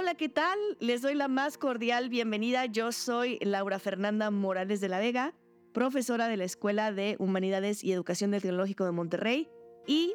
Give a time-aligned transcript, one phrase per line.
[0.00, 0.58] Hola, ¿qué tal?
[0.78, 2.64] Les doy la más cordial bienvenida.
[2.64, 5.34] Yo soy Laura Fernanda Morales de la Vega,
[5.74, 9.50] profesora de la Escuela de Humanidades y Educación del Tecnológico de Monterrey.
[9.86, 10.14] Y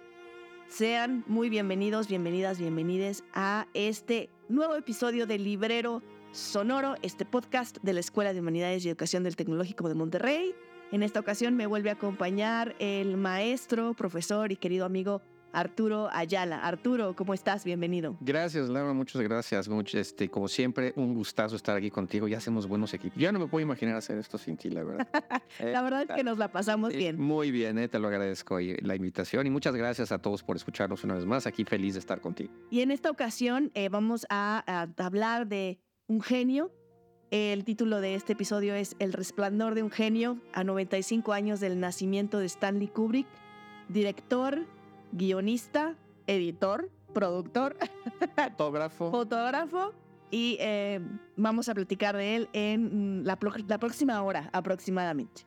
[0.67, 7.93] sean muy bienvenidos, bienvenidas, bienvenides a este nuevo episodio de Librero Sonoro, este podcast de
[7.93, 10.55] la Escuela de Humanidades y Educación del Tecnológico de Monterrey.
[10.91, 15.21] En esta ocasión me vuelve a acompañar el maestro, profesor y querido amigo
[15.55, 16.59] Arturo Ayala.
[16.59, 17.63] Arturo, ¿cómo estás?
[17.63, 18.17] Bienvenido.
[18.19, 19.69] Gracias, Laura, muchas gracias.
[19.93, 22.27] este, como siempre, un gustazo estar aquí contigo.
[22.27, 23.17] Ya hacemos buenos equipos.
[23.17, 25.07] Ya no me puedo imaginar hacer esto sin ti, la verdad.
[25.59, 27.19] la verdad es que nos la pasamos eh, bien.
[27.19, 30.57] Muy bien, eh, te lo agradezco y la invitación y muchas gracias a todos por
[30.57, 31.47] escucharnos una vez más.
[31.47, 32.51] Aquí feliz de estar contigo.
[32.69, 36.73] Y en esta ocasión eh, vamos a hablar de un genio.
[37.31, 41.79] El título de este episodio es El resplandor de un genio a 95 años del
[41.79, 43.27] nacimiento de Stanley Kubrick,
[43.87, 44.65] director,
[45.15, 45.95] guionista,
[46.27, 47.77] editor, productor,
[48.35, 49.11] fotógrafo.
[49.11, 49.93] fotógrafo
[50.29, 50.99] y eh,
[51.37, 55.43] vamos a platicar de él en la, próxima hora aproximadamente.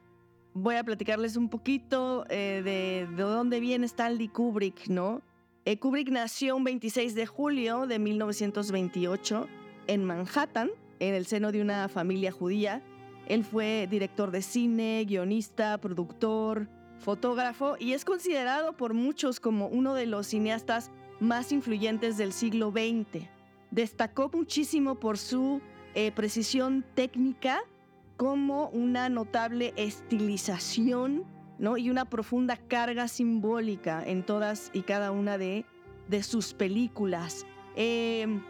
[0.54, 5.22] Voy a platicarles un poquito eh, de, de, dónde viene Stanley Kubrick, ¿no?
[5.66, 9.46] Eh, Kubrick nació un 26 de julio de 1928
[9.86, 12.82] en Manhattan, en el seno de una familia judía.
[13.26, 19.94] Él fue director de cine, guionista, productor, fotógrafo y es considerado por muchos como uno
[19.94, 23.26] de los cineastas más influyentes del siglo XX.
[23.70, 25.60] Destacó muchísimo por su
[25.94, 27.60] eh, precisión técnica
[28.16, 31.24] como una notable estilización
[31.58, 31.76] ¿no?
[31.76, 35.64] y una profunda carga simbólica en todas y cada una de,
[36.22, 37.46] sus películas.
[37.76, 38.42] Em,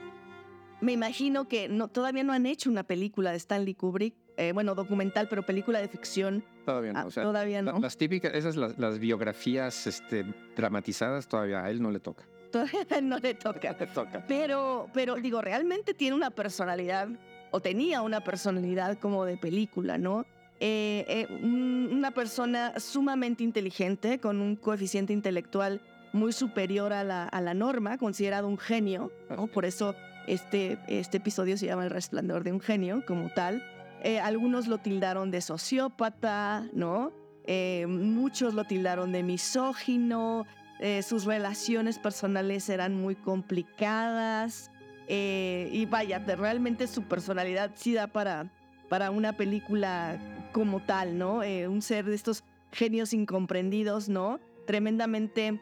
[0.81, 4.77] me imagino que no, todavía no han hecho una película de Stanley Kubrick, eh, bueno,
[4.77, 6.45] documental, pero película de ficción.
[6.65, 7.01] Todavía no.
[7.01, 7.81] Ah, todavía no.
[7.81, 12.25] Las típicas, esas las, biografías este, dramatizadas, todavía a él no le toca.
[12.53, 13.77] Todavía no le toca.
[13.79, 14.25] le toca.
[14.27, 17.09] Pero, pero digo, realmente tiene una personalidad,
[17.51, 20.25] o tenía una personalidad como de película, ¿no?
[20.61, 25.83] Eh, eh, una persona sumamente inteligente, con un coeficiente intelectual
[26.13, 29.49] muy superior a la, a la norma, considerado un genio, ¿no?
[29.49, 29.95] Por eso
[30.29, 33.63] este, este episodio se llama El resplandor de un genio como tal.
[34.03, 37.13] Eh, algunos lo tildaron de sociópata, ¿no?
[37.45, 40.47] Eh, muchos lo tildaron de misógino,
[40.79, 44.71] eh, sus relaciones personales eran muy complicadas
[45.11, 48.53] y vaya, realmente su personalidad sí da para,
[48.91, 50.19] para una película
[50.53, 51.39] como tal, ¿no?
[51.39, 54.39] un ser de estos genios incomprendidos, ¿no?
[54.67, 55.59] Tremendamente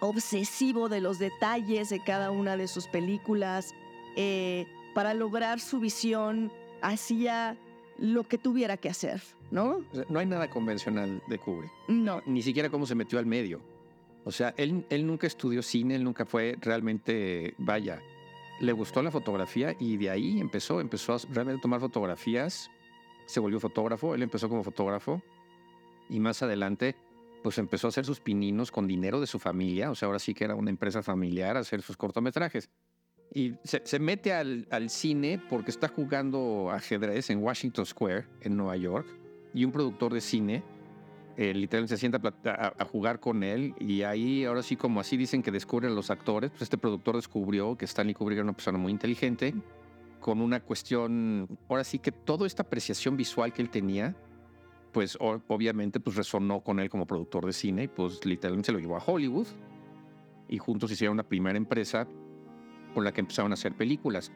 [0.00, 3.72] obsesivo de los detalles de cada una de sus películas,
[4.96, 6.50] para lograr su visión
[6.82, 7.56] hacía
[7.98, 9.84] lo que tuviera que hacer, ¿no?
[10.08, 11.70] no hay nada convencional de Kubrick.
[11.88, 12.22] No.
[12.26, 13.60] Ni siquiera cómo se metió al medio.
[14.24, 18.00] O sea, él, él nunca estudió cine, él nunca fue realmente, vaya,
[18.60, 22.70] le gustó la fotografía y de ahí empezó, empezó a realmente tomar fotografías,
[23.26, 25.22] se volvió fotógrafo, él empezó como fotógrafo
[26.08, 26.94] y más adelante
[27.42, 30.32] pues empezó a hacer sus pininos con dinero de su familia, o sea, ahora sí
[30.32, 32.70] que era una empresa familiar, a hacer sus cortometrajes.
[33.34, 39.06] Y se, mete al, cine porque está jugando ajedrez en Washington Square, en Nueva York,
[39.54, 40.62] y un productor de cine
[41.38, 45.42] eh, literalmente se sienta a, jugar con él y ahí ahora sí como así dicen
[45.42, 48.92] que descubren los actores, pues este productor descubrió que Stanley Kubrick era una persona muy
[48.92, 49.54] inteligente,
[50.20, 54.14] con una cuestión, ahora sí que toda esta apreciación visual que él tenía,
[54.92, 58.78] pues obviamente pues resonó con él como productor de cine y pues literalmente se lo
[58.78, 59.46] llevó a Hollywood
[60.48, 62.06] y juntos hicieron una primera empresa
[62.92, 64.32] con la que empezaron a hacer películas.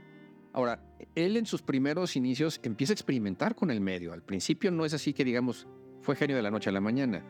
[0.53, 0.81] Ahora,
[1.15, 4.13] él en sus primeros inicios empieza a experimentar con el medio.
[4.13, 5.67] Al principio no es así que digamos,
[6.01, 7.23] fue genio de la noche a la mañana.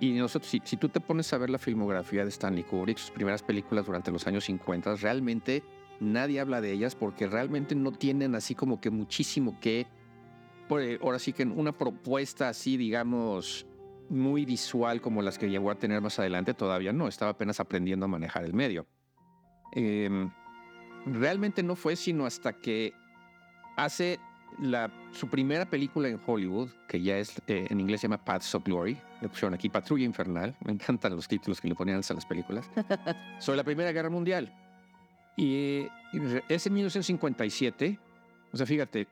[0.00, 3.42] Y nosotros, si, tú te pones a ver la filmografía de Stanley Kubrick, sus primeras
[3.42, 5.64] películas durante los años 50, realmente
[5.98, 9.88] nadie habla de ellas porque realmente no tienen así como que muchísimo que,
[10.68, 13.66] pues, ahora sí que una propuesta así, digamos,
[14.08, 18.04] muy visual como las que llegó a tener más adelante, todavía no, estaba apenas aprendiendo
[18.04, 18.86] a manejar el medio.
[19.74, 20.28] Eh,
[21.06, 22.92] realmente no fue sino hasta que
[23.76, 24.18] hace
[24.60, 28.54] la, su primera película en Hollywood, que ya es eh, en inglés se llama Paths
[28.54, 32.14] of Glory, le pusieron aquí Patrulla Infernal, me encantan los títulos que le ponían a
[32.14, 32.68] las películas,
[33.38, 34.52] sobre la Primera Guerra Mundial.
[35.36, 35.86] Y,
[36.48, 37.98] es en 1957,
[38.52, 39.06] o sea, fíjate,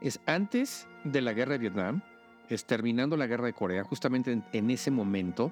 [0.00, 2.02] es antes de la guerra de Vietnam,
[2.48, 5.50] es terminando la guerra de Corea, justamente en, en ese momento,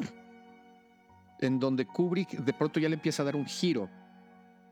[1.41, 3.89] en donde Kubrick de pronto ya le empieza a dar un giro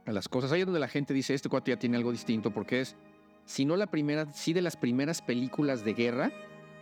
[0.07, 0.53] a las cosas.
[0.53, 2.97] Ahí es donde la gente dice, este cuate ya tiene algo distinto, porque es,
[3.45, 6.33] si no la primera, sí de las primeras películas de guerra,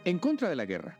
[0.04, 0.98] en contra de la guerra.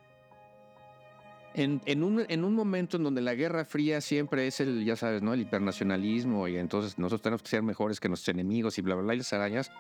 [1.55, 4.97] en, en, un, en un momento en donde la Guerra Fría siempre es el, ya
[4.97, 5.33] sabes, ¿no?
[5.35, 9.05] El hipernacionalismo y entonces nosotros tenemos que ser mejores que nuestros enemigos y bla, bla,
[9.05, 9.71] bla, y las arañas,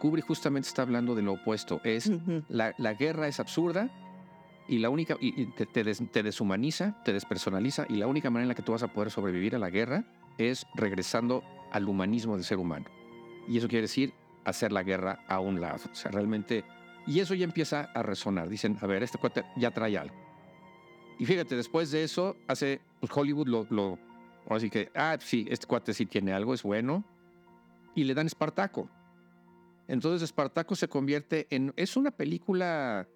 [0.00, 1.80] Kubrick justamente está hablando de lo opuesto.
[1.82, 2.10] Es
[2.48, 3.90] la, la guerra es absurda
[4.68, 8.54] y la única y, te, te, deshumaniza, te despersonaliza y la única manera en la
[8.54, 10.04] que tú vas a poder sobrevivir a la guerra
[10.38, 11.42] es regresando
[11.76, 12.86] al humanismo del ser humano.
[13.46, 14.14] Y eso quiere decir
[14.44, 15.80] hacer la guerra a un lado.
[15.90, 16.64] O sea, realmente...
[17.06, 18.48] Y eso ya empieza a resonar.
[18.48, 20.16] Dicen, a ver, este cuate ya trae algo.
[21.18, 23.98] Y fíjate, después de eso, hace pues Hollywood lo, lo
[24.48, 27.04] así que, ah, sí, este cuate sí tiene algo, es bueno.
[27.94, 28.88] Y le dan Espartaco.
[29.86, 33.06] Entonces Espartaco se convierte en, es una película,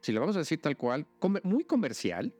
[0.00, 1.06] si le vamos a decir tal cual,
[1.42, 2.32] muy comercial.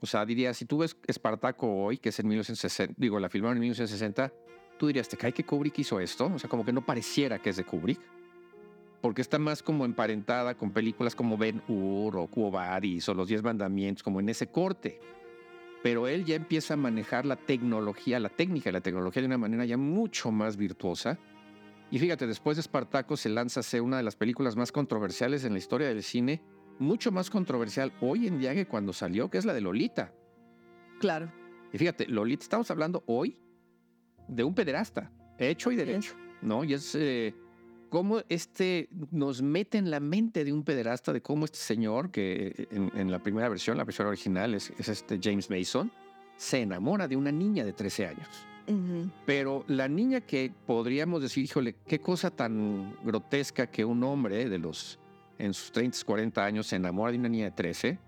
[0.00, 3.56] O sea, diría, si tú ves Espartaco hoy, que es en 1960, digo, la filmaron
[3.56, 4.32] en 1960,
[4.80, 6.32] tú dirías, ¿te cae que Kubrick hizo esto?
[6.34, 8.00] O sea, como que no pareciera que es de Kubrick.
[9.00, 13.28] Porque está más como emparentada con películas como Ben Hur o Quo Vadis o Los
[13.28, 14.98] Diez Mandamientos, como en ese corte.
[15.82, 19.38] Pero él ya empieza a manejar la tecnología, la técnica y la tecnología de una
[19.38, 21.18] manera ya mucho más virtuosa
[21.90, 25.52] y fíjate, después de Espartaco se lanza a una de las películas más controversiales en
[25.52, 26.40] la historia del cine,
[26.78, 30.14] mucho más controversial hoy en día que cuando salió, que es la de Lolita.
[31.00, 31.32] Claro.
[31.72, 33.36] Y fíjate, Lolita, estamos hablando hoy
[34.30, 36.64] de un pederasta, hecho y derecho, ¿no?
[36.64, 37.34] Y es eh,
[37.88, 42.68] cómo este nos mete en la mente de un pederasta, de cómo este señor, que
[42.70, 45.90] en, la primera versión, la versión original, es, es este James Mason,
[46.36, 48.28] se enamora de una niña de 13 años.
[49.26, 54.58] Pero la niña que podríamos decir, híjole, qué cosa tan grotesca que un hombre de
[54.58, 55.00] los
[55.38, 57.98] en sus 30, 40 años se enamora de una niña de 13,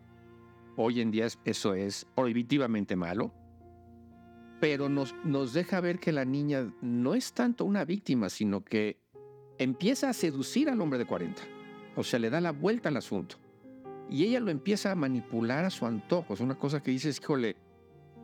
[0.77, 3.33] hoy en día eso es prohibitivamente malo,
[4.63, 8.97] pero nos, nos deja ver que la niña no es tanto una víctima, sino que
[9.59, 11.43] empieza a seducir al hombre de 40.
[11.97, 13.35] O sea, le da la vuelta al asunto.
[14.09, 16.35] Y ella lo empieza a manipular a su antojo.
[16.35, 17.57] Es una cosa que dices, híjole,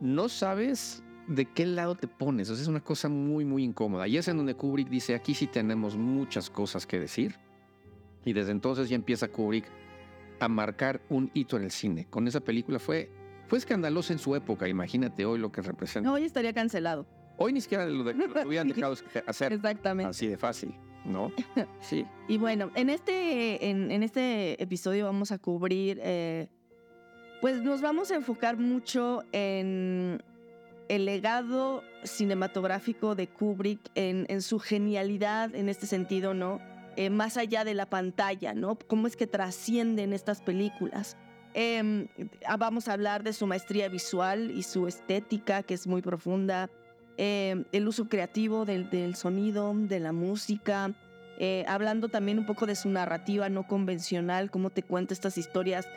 [0.00, 2.48] no sabes de qué lado te pones.
[2.50, 4.06] O sea, es una cosa muy, muy incómoda.
[4.06, 7.34] Y es en donde Kubrick dice, aquí sí tenemos muchas cosas que decir.
[8.24, 9.64] Y desde entonces ya empieza Kubrick
[10.38, 12.06] a marcar un hito en el cine.
[12.08, 13.10] Con esa película fue,
[13.48, 14.68] fue escandalosa en su época.
[14.68, 16.12] Imagínate hoy lo que representa.
[16.12, 17.06] hoy estaría cancelado.
[17.38, 18.94] Hoy ni siquiera lo, hubieran dejado
[19.26, 20.10] hacer Exactamente.
[20.10, 20.74] así de fácil,
[21.04, 21.32] ¿no?
[21.80, 22.04] Sí.
[22.26, 26.48] y bueno, en este, en, este episodio vamos a cubrir, eh,
[27.40, 30.20] pues nos vamos a enfocar mucho en
[30.88, 36.60] el legado cinematográfico de Kubrick en, su genialidad en este sentido, ¿no?
[36.96, 38.76] Eh, más allá de la pantalla, ¿no?
[38.76, 41.16] ¿Cómo es que trascienden estas películas?
[42.46, 46.70] Ah, vamos a hablar de su maestría visual y su estética, que es muy profunda,
[47.16, 50.92] em, el uso creativo del, del, sonido, de la música,
[51.40, 55.88] eh, hablando también un poco de su narrativa no convencional, cómo te cuenta estas historias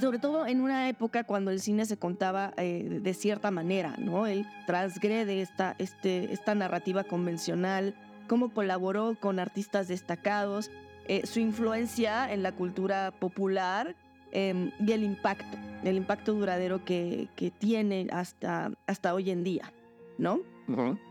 [0.00, 4.26] sobre todo en una época cuando el cine se contaba eh, de cierta manera, ¿no?
[4.26, 7.94] Él transgrede esta, este, esta narrativa convencional,
[8.26, 10.70] cómo colaboró con artistas destacados,
[11.06, 13.96] eh, su influencia en la cultura popular
[14.32, 19.72] em, y el impacto, el impacto duradero que, que tiene hasta, hasta hoy en día,
[20.18, 20.40] ¿no?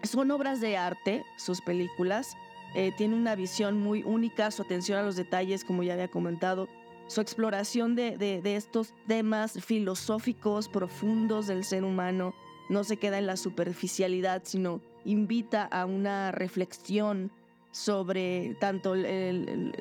[0.04, 2.38] Son obras de arte, sus películas,
[2.76, 6.68] eh, tiene una visión muy única, su atención a los detalles, como ya había comentado,
[7.08, 12.36] su exploración de, estos temas filosóficos profundos del ser humano
[12.70, 17.32] no se queda en la superficialidad, sino invita a una reflexión
[17.72, 19.74] sobre tanto el,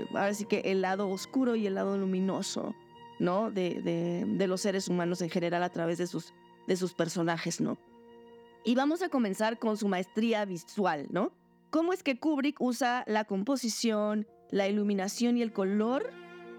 [0.49, 2.77] que el lado oscuro y el lado luminoso,
[3.19, 3.51] ¿no?
[3.51, 6.33] De, los seres humanos en general a través de sus,
[6.67, 7.79] de sus personajes, ¿no?
[8.65, 11.33] Y vamos a comenzar con su maestría visual, ¿no?
[11.71, 16.13] ¿Cómo es que Kubrick usa la composición, la iluminación y el color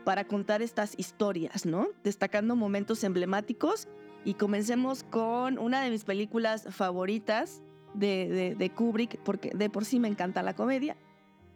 [0.05, 1.87] para contar estas historias, ¿no?
[2.03, 3.87] Destacando momentos emblemáticos.
[4.23, 7.61] Y comencemos con una de mis películas favoritas
[7.93, 10.95] de, Kubrick, porque de por sí me encanta la comedia.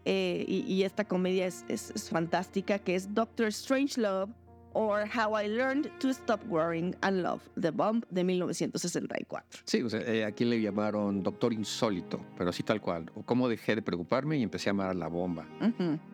[0.03, 4.33] Eh, y, esta comedia es, es, fantástica, que es Doctor Strangelove
[4.73, 9.43] or How I Learned to Stop Worrying and Love the Bomb de 1964.
[9.65, 13.11] Sí, o sea, eh, aquí le llamaron Doctor Insólito, pero así tal cual.
[13.15, 15.45] O cómo dejé de preocuparme y empecé a amar la bomba.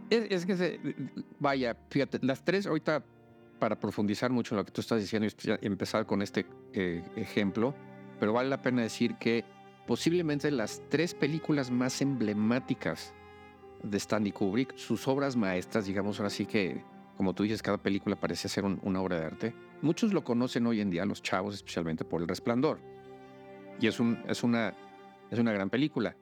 [0.10, 0.80] es, que, se,
[1.40, 3.04] vaya, fíjate, las tres ahorita,
[3.60, 7.74] para profundizar mucho en lo que tú estás diciendo y empezar con este eh, ejemplo,
[8.20, 9.44] pero vale la pena decir que
[9.86, 13.14] posiblemente las tres películas más emblemáticas
[13.84, 16.84] de Stanley Kubrick, sus obras maestras, digamos ahora sí que
[17.18, 19.56] como tú dices, cada película parece ser una obra de arte.
[19.82, 22.80] Muchos lo conocen hoy en día, los chavos especialmente, por El Resplandor.
[23.82, 24.74] Y es, un, es, una,
[25.32, 26.16] es una gran película.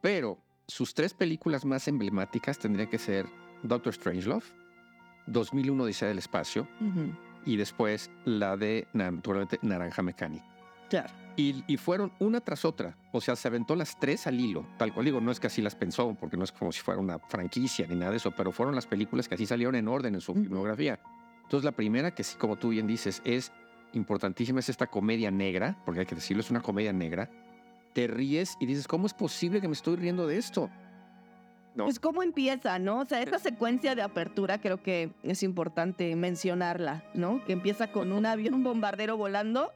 [0.00, 3.26] Pero sus tres películas más emblemáticas tendrían que ser
[3.62, 4.44] Doctor Strangelove,
[5.26, 6.66] 2001 Odisea del Espacio
[7.44, 10.49] y después la de naturalmente Naranja Mecánica.
[10.90, 11.08] Claro.
[11.36, 12.96] Y, y, fueron una tras otra.
[13.12, 14.66] O sea, se aventó las tres al hilo.
[14.76, 17.00] Tal cual digo, no es que así las pensó, porque no es como si fuera
[17.00, 20.14] una franquicia ni nada de eso, pero fueron las películas que así salieron en orden
[20.14, 20.98] en su filmografía.
[21.44, 23.52] Entonces, la primera, que sí, como tú bien dices, es
[23.92, 27.30] importantísima, es esta comedia negra, porque hay que decirlo, es una comedia negra.
[27.94, 30.68] Te ríes y dices, ¿cómo es posible que me estoy riendo de esto?
[31.74, 31.84] ¿No?
[31.84, 33.00] Pues cómo empieza, ¿no?
[33.00, 37.44] O sea, esta secuencia de apertura creo que es importante mencionarla, ¿no?
[37.44, 39.72] Que empieza con un avión bombardero volando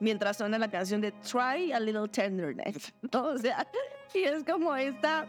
[0.00, 3.24] mientras suena la canción de Try a Little Tenderness, ¿no?
[3.24, 3.66] O sea,
[4.14, 5.26] y es como esta,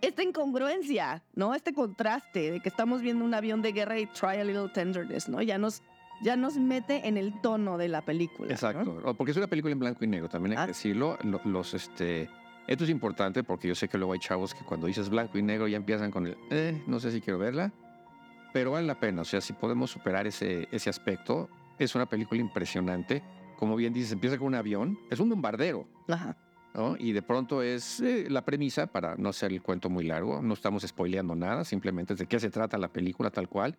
[0.00, 1.54] esta incongruencia, ¿no?
[1.54, 5.28] Este contraste de que estamos viendo un avión de guerra y Try a Little Tenderness,
[5.28, 5.42] ¿no?
[5.42, 5.82] Ya nos,
[6.22, 8.52] ya nos mete en el tono de la película.
[8.52, 9.14] Exacto, ¿no?
[9.14, 10.66] porque es una película en blanco y negro, también hay ah.
[10.66, 11.18] que decirlo.
[11.44, 12.28] Los, este,
[12.66, 15.42] esto es importante porque yo sé que luego hay chavos que cuando dices blanco y
[15.42, 17.72] negro ya empiezan con el, eh, no sé si quiero verla,
[18.52, 22.40] pero vale la pena, o sea, si podemos superar ese, ese aspecto, es una película
[22.40, 23.20] impresionante
[23.64, 25.88] como bien dices, empieza con un avión, es un bombardero.
[26.06, 26.36] Ajá.
[26.74, 26.96] ¿no?
[26.98, 30.52] Y de pronto es eh, la premisa, para no hacer el cuento muy largo, no
[30.52, 33.78] estamos spoileando nada, simplemente es de qué se trata la película tal cual.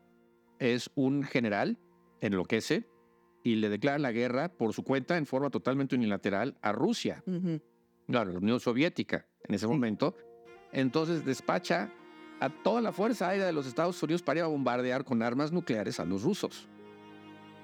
[0.57, 1.77] Es un general,
[2.19, 2.89] enloquece
[3.43, 7.23] y le declara la guerra por su cuenta en forma totalmente unilateral a Rusia,
[8.07, 10.15] claro, la Unión Soviética en ese momento.
[10.71, 11.91] Entonces despacha
[12.39, 15.51] a toda la fuerza aérea de los Estados Unidos para ir a bombardear con armas
[15.51, 16.67] nucleares a los rusos.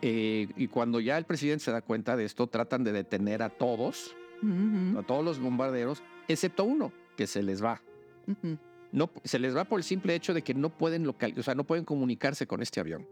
[0.01, 3.49] Eh, y cuando ya el presidente se da cuenta de esto, tratan de detener a
[3.49, 4.15] todos,
[4.97, 7.81] a todos los bombarderos, excepto uno, que se les va.
[8.91, 11.55] no, se les va por el simple hecho de que no pueden local, o sea,
[11.55, 13.07] no pueden comunicarse con este avión.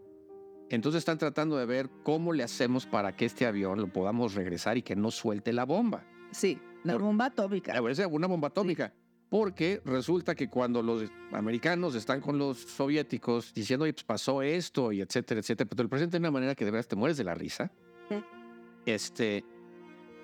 [0.68, 4.78] Entonces están tratando de ver cómo le hacemos para que este avión lo podamos regresar
[4.78, 6.04] y que no suelte la bomba.
[6.30, 7.74] Sí, la bomba atómica.
[8.08, 8.92] Una bomba atómica
[9.30, 15.00] porque resulta que cuando los americanos están con los soviéticos diciendo, pues pasó esto y
[15.00, 17.34] etcétera, etcétera, pero el presidente de una manera que de verdad te mueres de la
[17.34, 17.70] risa,
[18.84, 19.44] este,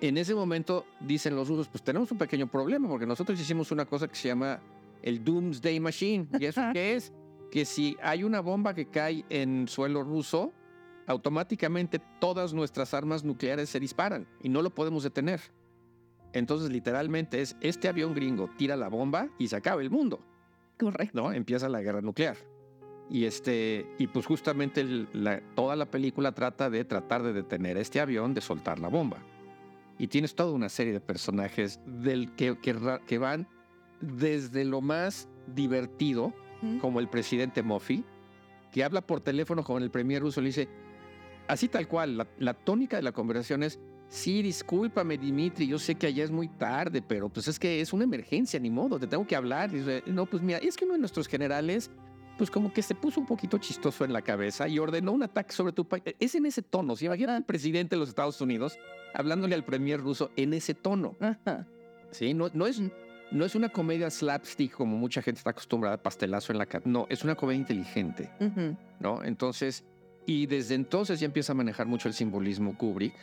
[0.01, 3.87] en ese momento dicen los rusos, pues tenemos un pequeño problema porque nosotros hicimos una
[3.87, 4.61] cosa que se llama
[5.03, 6.27] el Doomsday Machine.
[6.39, 7.13] ¿Y eso qué es?
[7.51, 10.53] Que si hay una bomba que cae en suelo ruso,
[11.07, 15.41] automáticamente todas nuestras armas nucleares se disparan y no lo podemos detener.
[16.37, 20.21] Entonces, literalmente es este avión gringo tira la bomba y se acaba el mundo.
[20.79, 21.19] Correcto.
[21.19, 21.33] ¿No?
[21.33, 22.37] Empieza la guerra nuclear.
[23.09, 24.85] Y este, y pues justamente
[25.55, 29.17] toda la película trata de tratar de detener a este avión de soltar la bomba.
[29.99, 33.49] Y tienes toda una serie de personajes del que, que, van
[34.03, 36.35] desde lo más divertido,
[36.83, 38.05] como el presidente Moffy,
[38.73, 40.69] que habla por teléfono con el premier ruso y le dice,
[41.49, 45.97] así tal cual, la, la tónica de la conversación es, Sí, discúlpame, Dimitri, yo sé
[45.97, 49.07] que allá es muy tarde, pero pues es que es una emergencia, ni modo, te
[49.07, 49.71] tengo que hablar.
[50.07, 51.91] No, pues mira, es que uno de nuestros generales,
[52.39, 55.53] pues como que se puso un poquito chistoso en la cabeza y ordenó un ataque
[55.53, 56.05] sobre tu país.
[56.21, 57.07] Es en ese tono, ¿sí?
[57.07, 58.79] Imagínate al presidente de los Estados Unidos
[59.13, 61.17] hablándole al premier ruso en ese tono.
[62.13, 62.81] Sí, no, no es...
[63.33, 66.85] No es una comedia slapstick como mucha gente está acostumbrada, pastelazo en la cara.
[66.87, 68.31] No, es una comedia inteligente.
[69.01, 69.25] ¿No?
[69.25, 69.85] Entonces,
[70.27, 73.15] y desde entonces ya empieza a manejar mucho el simbolismo Kubrick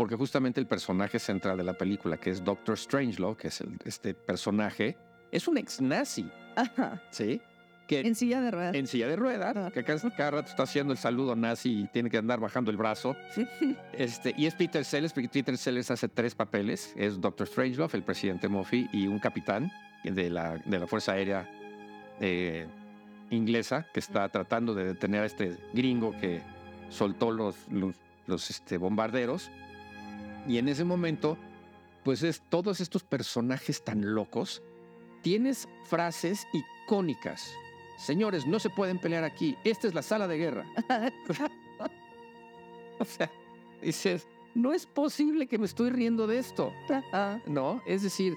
[0.00, 4.14] porque justamente el personaje central de la película, que es Doctor Strangelove, que es este
[4.14, 4.96] personaje,
[5.30, 6.26] es un ex nazi.
[6.56, 7.02] Ajá.
[7.10, 7.38] ¿Sí?
[7.86, 8.74] Que, en silla de ruedas.
[8.74, 12.08] En silla de ruedas, que cada, cada, rato está haciendo el saludo nazi y tiene
[12.08, 13.14] que andar bajando el brazo.
[13.92, 16.94] este, y es Peter Sellers, porque Peter Sellers hace tres papeles.
[16.96, 19.70] Es Doctor Strangelove, el presidente Murphy y un capitán
[20.02, 21.46] de la, de la Fuerza Aérea
[22.20, 22.66] eh,
[23.28, 26.40] inglesa que está tratando de detener a este gringo que
[26.88, 29.50] soltó los, los, los este, bombarderos.
[30.50, 31.38] Y en ese momento,
[32.02, 34.64] pues es todos estos personajes tan locos.
[35.22, 37.54] Tienes frases icónicas.
[37.96, 39.56] Señores, no se pueden pelear aquí.
[39.62, 40.66] Esta es la sala de guerra.
[42.98, 43.30] o sea,
[43.80, 44.26] dices,
[44.56, 46.72] no es posible que me estoy riendo de esto.
[47.46, 47.80] ¿No?
[47.86, 48.34] Es decir,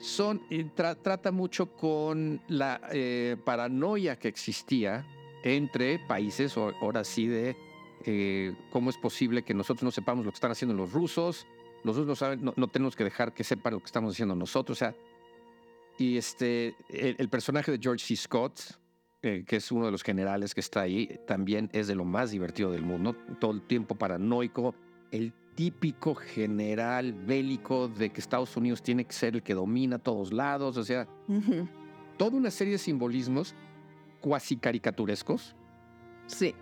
[0.00, 0.42] son,
[0.74, 5.06] trata mucho con la eh, paranoia que existía
[5.44, 7.56] entre países, ahora sí, de
[8.04, 11.46] eh, cómo es posible que nosotros no sepamos lo que están haciendo los rusos,
[11.84, 14.78] los rusos no saben, no, tenemos que dejar que sepan lo que estamos haciendo nosotros.
[14.78, 14.94] O sea,
[15.98, 18.16] y este, el, personaje de George C.
[18.16, 18.60] Scott,
[19.22, 22.30] eh, que es uno de los generales que está ahí, también es de lo más
[22.30, 24.74] divertido del mundo, todo el tiempo paranoico,
[25.10, 29.98] el típico general bélico de que Estados Unidos tiene que ser el que domina a
[29.98, 31.06] todos lados, o sea,
[32.16, 33.54] toda una serie de simbolismos
[34.20, 35.54] cuasi caricaturescos.
[36.26, 36.54] Sí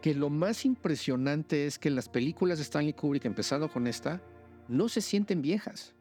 [0.00, 4.20] que lo más impresionante es que las películas de Stanley Kubrick, empezando con esta,
[4.68, 5.94] no se sienten viejas.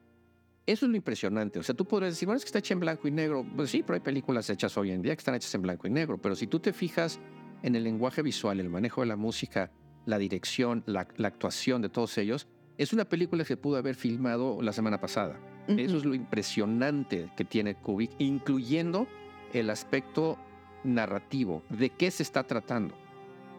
[0.65, 1.59] Eso es lo impresionante.
[1.59, 3.45] O sea, tú podrías decir, bueno, es que está hecha en blanco y negro.
[3.55, 5.91] Pues sí, pero hay películas hechas hoy en día que están hechas en blanco y
[5.91, 6.17] negro.
[6.17, 7.19] Pero si tú te fijas
[7.61, 9.71] en el lenguaje visual, el manejo de la música
[10.05, 12.47] la dirección, la, la actuación de todos ellos,
[12.77, 15.39] es una película que se pudo haber filmado la semana pasada.
[15.67, 19.07] Eso es lo impresionante que tiene Kubrick, incluyendo
[19.51, 20.37] el aspecto
[20.83, 22.95] narrativo, de qué se está tratando.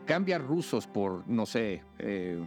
[0.07, 2.47] Cambia rusos por, no sé, eh,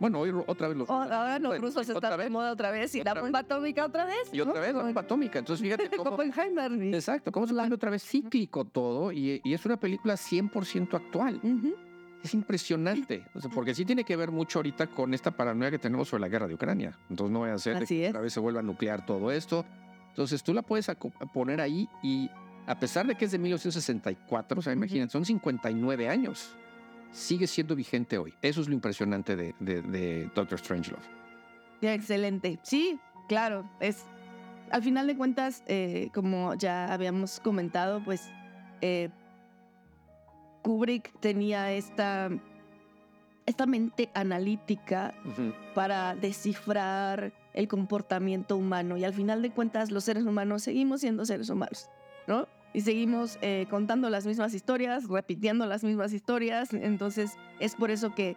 [0.00, 0.88] bueno, hoy otra vez los...
[0.88, 4.32] ahora los rusos están de moda otra vez y la bomba atómica otra vez.
[4.32, 5.38] Y otra vez la bomba atómica.
[5.38, 6.12] Entonces fíjate cómo...
[6.12, 6.94] Oppenheimer.
[6.94, 11.38] Exacto, cómo se vuelve otra vez cíclico todo y, y es una película 100% actual.
[12.24, 16.22] Es impresionante, porque sí tiene que ver mucho ahorita con esta paranoia que tenemos sobre
[16.22, 16.98] la guerra de Ucrania.
[17.10, 19.66] Entonces no voy a hacer que otra vez se vuelva a nuclear todo esto.
[20.08, 20.90] Entonces tú la puedes
[21.34, 22.30] poner ahí y
[22.66, 26.56] a pesar de que es de 1964, o sea, imagínate, son 59 años,
[27.12, 28.34] sigue siendo vigente hoy.
[28.42, 31.02] Eso es lo impresionante de, de, Doctor Strangelove.
[31.82, 32.58] Excelente.
[32.62, 32.98] Sí,
[33.28, 33.68] claro.
[33.80, 34.04] Es,
[34.70, 38.30] al final de cuentas, eh, como ya habíamos comentado, pues
[38.80, 39.10] eh,
[40.62, 42.30] Kubrick tenía esta,
[43.46, 45.14] esta mente analítica
[45.74, 51.24] para descifrar el comportamiento humano y al final de cuentas los seres humanos seguimos siendo
[51.24, 51.88] seres humanos,
[52.26, 52.46] ¿no?
[52.72, 58.14] Y seguimos eh, contando las mismas historias, repitiendo las mismas historias, entonces es por eso
[58.14, 58.36] que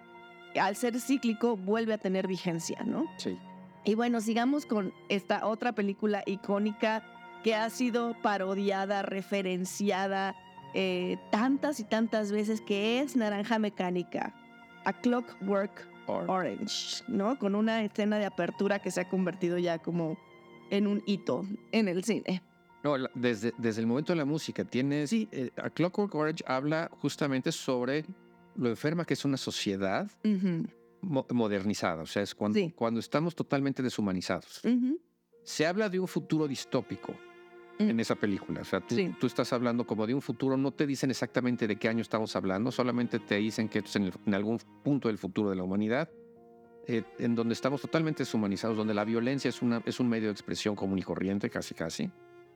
[0.60, 3.06] al ser cíclico vuelve a tener vigencia, ¿no?
[3.18, 3.38] Sí.
[3.86, 7.04] Y bueno, sigamos con esta otra película icónica
[7.44, 10.36] que ha sido parodiada, referenciada,
[10.74, 14.34] eh, tantas y tantas veces que es Naranja Mecánica,
[14.86, 17.38] A Clockwork Orange, ¿no?
[17.38, 20.18] Con una escena de apertura que se ha convertido ya como
[20.70, 22.42] en un hito en el cine.
[22.84, 25.10] No, desde, desde el momento de la música, tienes.
[25.10, 25.28] Sí.
[25.32, 28.06] Eh, a Clockwork Orange habla justamente sobre
[28.56, 30.12] lo enferma que es una sociedad
[31.02, 32.04] modernizada.
[32.04, 34.62] O sea, es cuando, cuando estamos totalmente deshumanizados.
[35.44, 37.14] Se habla de un futuro distópico
[37.80, 38.62] en esa película.
[38.62, 41.90] O sea, tú, estás hablando como de un futuro, no te dicen exactamente de qué
[41.90, 45.64] año estamos hablando, solamente te dicen que es en, algún punto del futuro de la
[45.64, 46.10] humanidad,
[46.88, 50.34] eh, en donde estamos totalmente deshumanizados, donde la violencia es, una, es un medio de
[50.34, 52.12] expresión común y corriente, casi casi.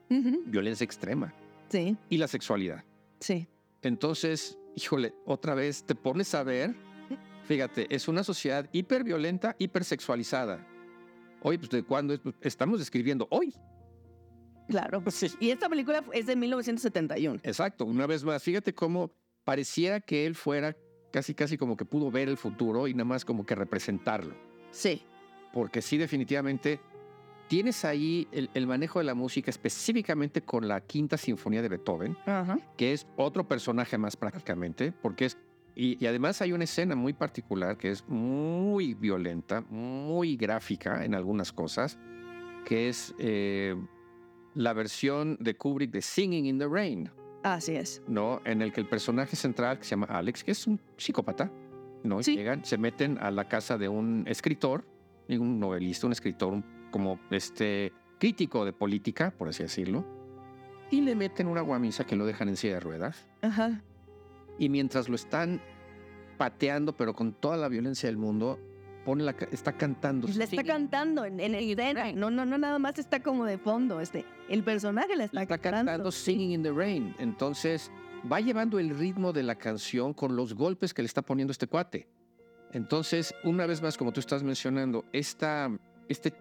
[0.08, 1.34] Violencia extrema.
[1.68, 1.96] Sí.
[2.08, 2.84] Y la sexualidad.
[3.20, 3.46] Sí.
[3.82, 6.74] Entonces, híjole, otra vez te pones a ver,
[7.44, 10.66] fíjate, es una sociedad hiperviolenta, hipersexualizada.
[11.42, 12.18] Hoy, pues, ¿de cuándo?
[12.40, 13.54] Estamos describiendo hoy.
[14.68, 15.02] Claro.
[15.10, 15.28] Sí.
[15.40, 17.40] Y esta película es de 1971.
[17.42, 17.84] Exacto.
[17.84, 19.10] Una vez más, fíjate cómo
[19.44, 20.76] pareciera que él fuera
[21.10, 24.34] casi, casi como que pudo ver el futuro y nada más como que representarlo.
[24.70, 25.02] Sí.
[25.52, 26.80] Porque sí, definitivamente
[27.48, 32.16] tienes ahí el, manejo de la música específicamente con la quinta sinfonía de Beethoven,
[32.76, 35.38] que es otro personaje más prácticamente, porque es...
[35.74, 41.52] Y, además hay una escena muy particular que es muy violenta, muy gráfica en algunas
[41.52, 41.98] cosas,
[42.64, 43.76] que es eh,
[44.54, 47.10] la versión de Kubrick de Singing in the Rain.
[47.44, 48.02] Así es.
[48.08, 48.40] ¿No?
[48.44, 51.50] En el que el personaje central, que se llama Alex, que es un psicópata,
[52.02, 52.20] ¿no?
[52.20, 54.84] Llegan, se meten a la casa de un escritor,
[55.28, 60.04] un novelista, un escritor como este crítico de política, por así decirlo,
[60.90, 63.26] y le meten una guamisa que lo dejan en silla de ruedas.
[63.42, 63.82] Ajá.
[64.58, 65.60] Y mientras lo están
[66.36, 68.58] pateando, pero con toda la violencia del mundo,
[69.16, 70.28] la, está cantando.
[70.28, 71.76] Le está cantando en, el
[72.14, 74.00] No, no, no, nada más está como de fondo.
[74.00, 76.10] Este, el personaje le está, está cantando.
[76.10, 77.14] Singing in the Rain.
[77.18, 77.90] Entonces
[78.30, 81.66] va llevando el ritmo de la canción con los golpes que le está poniendo este
[81.66, 82.08] cuate.
[82.72, 85.70] Entonces, una vez más, como tú estás mencionando, esta,
[86.08, 86.34] este,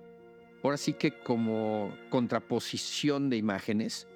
[0.63, 4.07] ahora sí que como contraposición de imágenes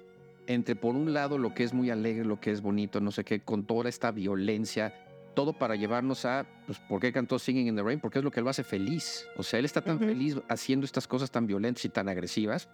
[0.46, 3.24] entre, por un lado, lo que es muy alegre, lo que es bonito, no sé
[3.24, 4.94] qué, con toda esta violencia,
[5.34, 8.00] todo para llevarnos a, pues, ¿por qué cantó Singing in the Rain?
[8.00, 9.26] Porque es lo que lo hace feliz.
[9.36, 12.68] O sea, él está tan feliz haciendo estas cosas tan violentas y tan agresivas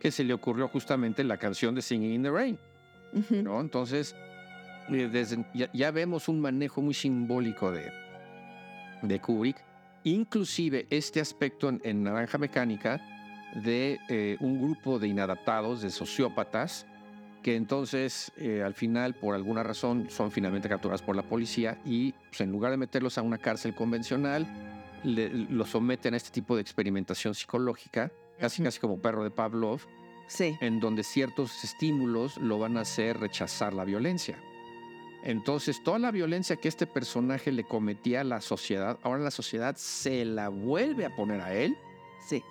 [0.00, 2.58] que se le ocurrió justamente la canción de Singing in the Rain.
[3.30, 3.60] ¿no?
[3.60, 4.16] Entonces,
[4.90, 7.92] eh, desde, ya, vemos un manejo muy simbólico de,
[9.02, 9.56] de Kubrick.
[10.04, 13.00] Inclusive este aspecto en, Naranja Mecánica
[13.54, 16.86] de eh, un grupo de inadaptados, de sociópatas,
[17.42, 22.12] que entonces eh, al final, por alguna razón, son finalmente capturados por la policía y
[22.12, 24.46] pues, en lugar de meterlos a una cárcel convencional,
[25.04, 29.80] los someten a este tipo de experimentación psicológica, casi casi como perro de Pavlov,
[30.28, 30.56] sí.
[30.60, 34.38] en donde ciertos estímulos lo van a hacer rechazar la violencia.
[35.24, 39.76] Entonces, toda la violencia que este personaje le cometía a la sociedad, ahora la sociedad
[39.76, 41.76] se la vuelve a poner a él.
[42.26, 42.42] Sí.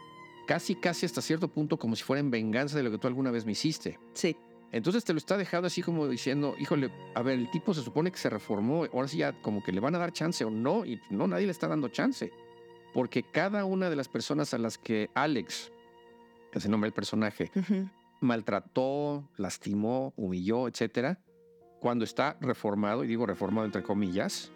[0.47, 3.31] Casi, casi hasta cierto punto como si fuera en venganza de lo que tú alguna
[3.31, 3.99] vez me hiciste.
[4.13, 4.37] Sí.
[4.71, 8.09] Entonces te lo está dejando así como diciendo, híjole, a ver, el tipo se supone
[8.09, 10.85] que se reformó, ahora sí ya como que le van a dar chance o no,
[10.85, 12.31] y no, nadie le está dando chance.
[12.93, 15.71] Porque cada una de las personas a las que Alex,
[16.51, 17.51] que es el nombre del personaje,
[18.21, 21.19] maltrató, lastimó, humilló, etcétera,
[21.81, 24.51] cuando está reformado, y digo reformado entre comillas,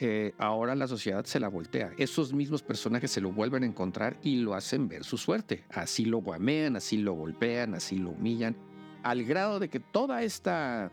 [0.00, 1.92] eh, ahora la sociedad se la voltea.
[1.96, 5.64] Esos mismos personajes se lo vuelven a encontrar y lo hacen ver su suerte.
[5.70, 8.54] Así lo guamean, así lo golpean, así lo humillan,
[9.02, 10.92] al grado de que toda esta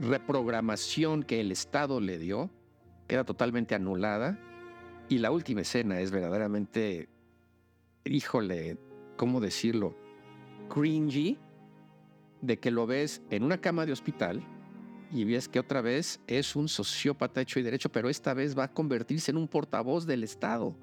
[0.00, 2.50] reprogramación que el Estado le dio
[3.06, 4.38] queda totalmente anulada
[5.10, 7.10] y la última escena es verdaderamente,
[8.06, 8.78] híjole,
[9.18, 9.94] ¿cómo decirlo?
[10.72, 11.36] Cringy,
[12.40, 14.42] de que lo ves en una cama de hospital
[15.12, 18.64] y ves que otra vez es un sociópata hecho y derecho, pero esta vez va
[18.64, 20.74] a convertirse en un portavoz del Estado.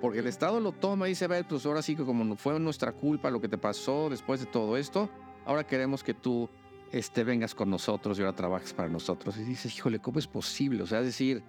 [0.00, 2.92] Porque el Estado lo toma y dice, ve, pues ahora sí que como fue nuestra
[2.92, 5.10] culpa lo que te pasó después de todo esto,
[5.44, 6.48] ahora queremos que tú
[6.90, 9.36] este, vengas con nosotros y ahora trabajes para nosotros.
[9.36, 10.82] Y dices, híjole, ¿cómo es posible?
[10.82, 11.42] O sea, es decir,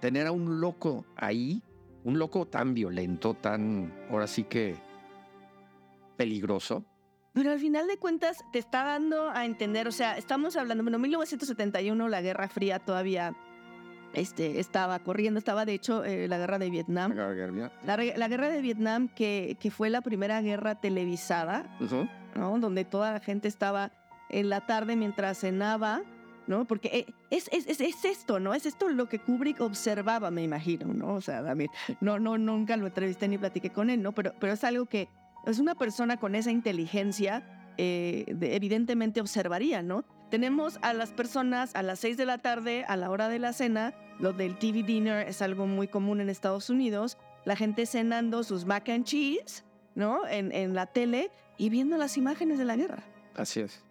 [0.00, 1.62] tener a un loco ahí,
[2.04, 4.76] un loco tan violento, tan, ahora sí que
[6.16, 6.84] peligroso.
[7.32, 10.98] Pero al final de cuentas te está dando a entender, o sea, estamos hablando, bueno,
[10.98, 13.36] 1971 la Guerra Fría todavía
[14.12, 17.14] este, estaba corriendo, estaba de hecho eh, la Guerra de Vietnam.
[17.14, 21.66] La, Guerra de Vietnam que, que fue la primera guerra televisada,
[22.34, 22.58] ¿no?
[22.58, 23.92] donde toda la gente estaba
[24.28, 26.02] en la tarde mientras cenaba
[26.46, 26.64] ¿no?
[26.64, 28.54] Porque eh, es, es, es, esto, ¿no?
[28.54, 31.14] Es esto lo que Kubrick observaba, me imagino, ¿no?
[31.14, 34.10] O sea, David, no, no, nunca lo entrevisté ni platiqué con él, ¿no?
[34.12, 35.08] Pero, pero es algo que
[35.46, 37.42] es una persona con esa inteligencia,
[37.78, 40.04] eh, evidentemente observaría, ¿no?
[40.30, 43.52] Tenemos a las personas a las 6 de la tarde, a la hora de la
[43.52, 48.44] cena, lo del TV dinner es algo muy común en Estados Unidos, la gente cenando
[48.44, 50.26] sus mac and cheese, ¿no?
[50.28, 53.02] En, en la tele y viendo las imágenes de la guerra.
[53.34, 53.82] Así es.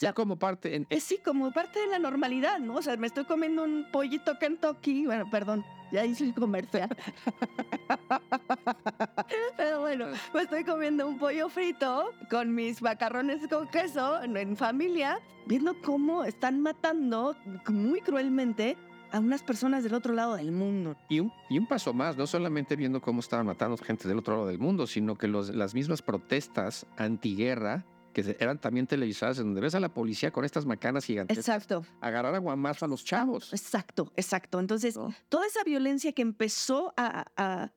[0.00, 0.76] Ya como parte...
[0.76, 0.86] En...
[0.90, 2.76] Es sí, como parte de la normalidad, ¿no?
[2.76, 6.88] O sea, me estoy comiendo un pollito Kentucky, bueno, perdón, ya hice el comercial.
[9.56, 15.20] Pero bueno, me estoy comiendo un pollo frito con mis macarrones con queso en familia,
[15.46, 17.36] viendo cómo están matando
[17.68, 18.76] muy cruelmente
[19.12, 20.96] a unas personas del otro lado del mundo.
[21.08, 24.34] Y un, y un paso más, no solamente viendo cómo estaban matando gente del otro
[24.34, 27.84] lado del mundo, sino que los, las mismas protestas antiguerra
[28.16, 31.36] que eran también televisadas, en donde ves a la policía con estas macanas gigantes.
[31.36, 31.84] Exacto.
[32.00, 33.52] Agarrar a guamazo a los chavos.
[33.52, 34.58] Exacto, exacto.
[34.58, 34.98] Entonces,
[35.28, 37.70] toda esa violencia que empezó a,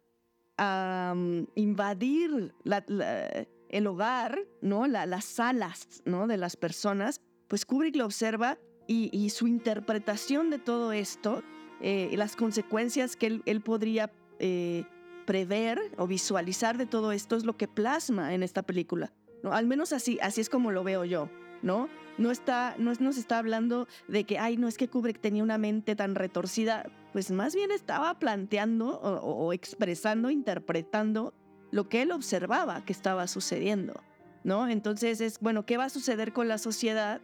[1.14, 4.88] mm, invadir el hogar, ¿no?
[4.88, 6.26] las salas ¿no?
[6.26, 11.44] de las personas, pues Kubrick lo observa y, su interpretación de todo esto,
[11.82, 14.86] eh, y las consecuencias que él, podría eh,
[15.26, 19.14] prever o visualizar de todo esto es lo que plasma en esta película.
[19.44, 19.54] ¿No?
[19.54, 21.30] Al menos así, así es como lo veo yo,
[21.62, 21.90] ¿no?
[22.18, 25.58] No, está, no nos está hablando de que, ay, no es que Kubrick tenía una
[25.58, 31.34] mente tan retorcida, pues más bien estaba planteando o, expresando, interpretando
[31.72, 34.04] lo que él observaba que estaba sucediendo,
[34.44, 34.68] ¿no?
[34.68, 37.22] Entonces es, bueno, ¿qué va a suceder con la sociedad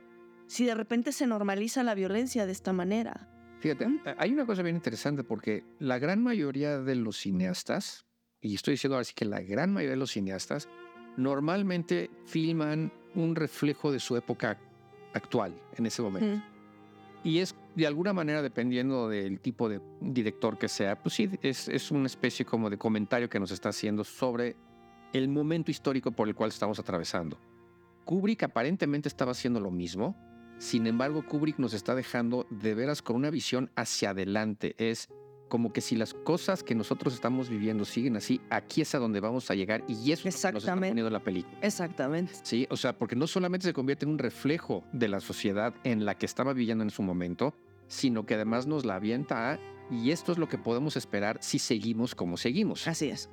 [0.48, 3.30] si de repente se normaliza la violencia de esta manera?
[3.60, 8.06] Fíjate, hay una cosa bien interesante porque la gran mayoría de los cineastas,
[8.40, 10.70] y estoy diciendo ahora sí que la gran mayoría de los cineastas,
[11.18, 14.58] normalmente filman un reflejo de su época
[15.14, 16.44] actual en ese momento.
[17.24, 21.68] Y es de alguna manera, dependiendo del tipo de director que sea, pues sí, es,
[21.68, 24.56] es una especie como de comentario que nos está haciendo sobre
[25.12, 27.40] el momento histórico por el cual estamos atravesando.
[28.04, 30.16] Kubrick aparentemente estaba haciendo lo mismo,
[30.60, 34.76] sin embargo Kubrick nos está dejando de veras con una visión hacia adelante.
[34.78, 35.10] Es
[35.56, 39.22] como que si las cosas que nosotros estamos viviendo siguen así, aquí es a donde
[39.22, 41.58] vamos a llegar y eso es lo que nos está poniendo la película.
[41.62, 42.34] Exactamente.
[42.44, 46.04] Sí, o sea, porque no solamente se convierte en un reflejo de la sociedad en
[46.04, 47.54] la que estaba viviendo en su momento,
[47.88, 51.58] sino que además nos la avienta a, y esto es lo que podemos esperar si
[51.58, 52.86] seguimos como seguimos.
[52.86, 53.30] Así es.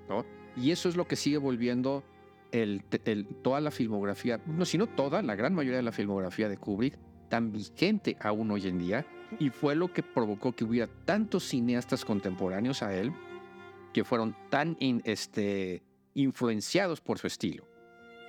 [0.56, 2.04] Y eso es lo que sigue volviendo
[2.52, 2.84] el,
[3.42, 6.96] toda la filmografía, no, sino toda, la gran mayoría de la filmografía de Kubrick,
[7.32, 9.06] tan vigente aún hoy en día
[9.38, 13.10] y fue lo que provocó que hubiera tantos cineastas contemporáneos a él
[13.94, 17.64] que fueron tan este, influenciados por su estilo.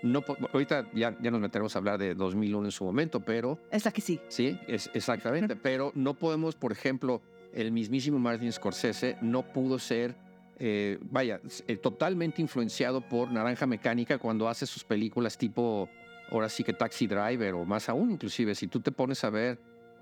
[0.03, 3.59] No, ahorita ya, ya nos meteremos a hablar de 2001 en su momento, pero...
[3.71, 4.21] Esa que sí.
[4.29, 5.57] Sí, es, exactamente.
[5.57, 7.21] pero no podemos, por ejemplo,
[7.53, 10.15] el mismísimo Martin Scorsese no pudo ser,
[10.59, 15.89] eh, vaya, eh, totalmente influenciado por Naranja Mecánica cuando hace sus películas tipo,
[16.33, 19.59] ahora sí que Taxi Driver o más aún, inclusive, si tú te pones a ver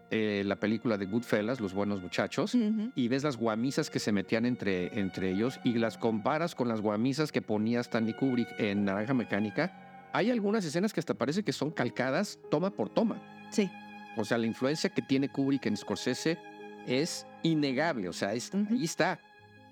[0.09, 2.53] eh, la película de Goodfellas, Los Buenos Muchachos,
[2.95, 6.81] y ves las guamisas que se metían entre, entre ellos y las comparas con las
[6.81, 11.53] guamisas que ponía Stanley Kubrick en Naranja Mecánica, hay algunas escenas que hasta parece que
[11.53, 13.21] son calcadas toma por toma.
[13.51, 13.69] Sí.
[14.17, 16.37] O sea, la influencia que tiene Kubrick en Scorsese
[16.85, 18.39] es innegable, o sea, ahí
[18.83, 19.19] está.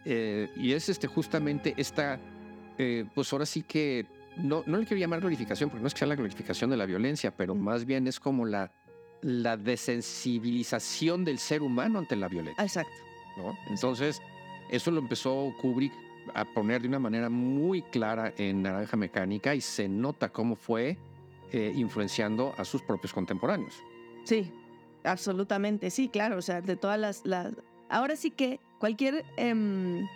[0.06, 2.20] Eh, y es este, justamente esta,
[2.78, 4.06] eh, pues ahora sí que,
[4.38, 6.86] no, no le quiero llamar glorificación, porque no es que sea la glorificación de la
[6.86, 8.72] violencia, pero más bien es como la
[9.22, 12.64] la desensibilización del ser humano ante la violencia.
[12.64, 12.94] Exacto.
[13.38, 13.58] ¿no?
[13.70, 14.22] Entonces,
[14.70, 15.94] eso lo empezó Kubrick
[16.34, 20.98] a poner de una manera muy clara en Naranja Mecánica y se nota cómo fue
[21.52, 23.82] eh, influenciando a sus propios contemporáneos.
[24.24, 24.52] Sí,
[25.04, 27.26] absolutamente, sí, claro, o sea, de todas las...
[27.26, 27.54] las...
[27.90, 30.08] Ahora sí que cualquier, em,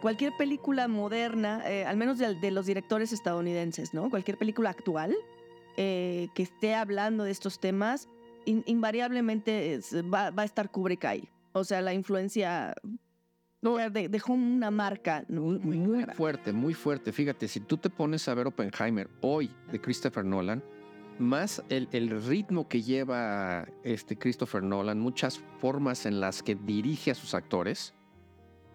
[0.00, 4.10] cualquier película moderna, eh, al menos de, de, los directores estadounidenses, ¿no?
[4.10, 5.14] Cualquier película actual
[5.76, 8.08] eh, que esté hablando de estos temas,
[8.46, 9.80] in, invariablemente
[10.12, 11.28] va, va, a estar Kubrick ahí.
[11.52, 12.74] O sea, la influencia
[13.60, 17.12] no, de, dejó una marca muy, muy, muy fuerte, muy fuerte.
[17.12, 20.62] Fíjate, si tú te pones a ver Oppenheimer hoy de Christopher Nolan,
[21.18, 27.10] más el, el, ritmo que lleva este Christopher Nolan, muchas formas en las que dirige
[27.10, 27.94] a sus actores,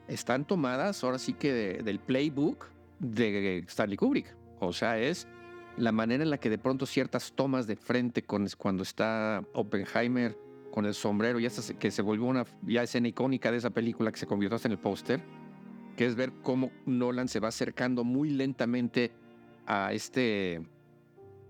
[0.07, 2.67] están tomadas ahora sí que de, del playbook
[2.99, 4.35] de Stanley Kubrick.
[4.59, 5.27] O sea, es
[5.77, 10.37] la manera en la que de pronto ciertas tomas de frente con, cuando está Oppenheimer
[10.71, 14.11] con el sombrero, y hasta que se volvió una ya escena icónica de esa película
[14.11, 15.21] que se convirtió hasta en el póster,
[15.95, 19.11] que es ver cómo Nolan se va acercando muy lentamente
[19.67, 20.63] a este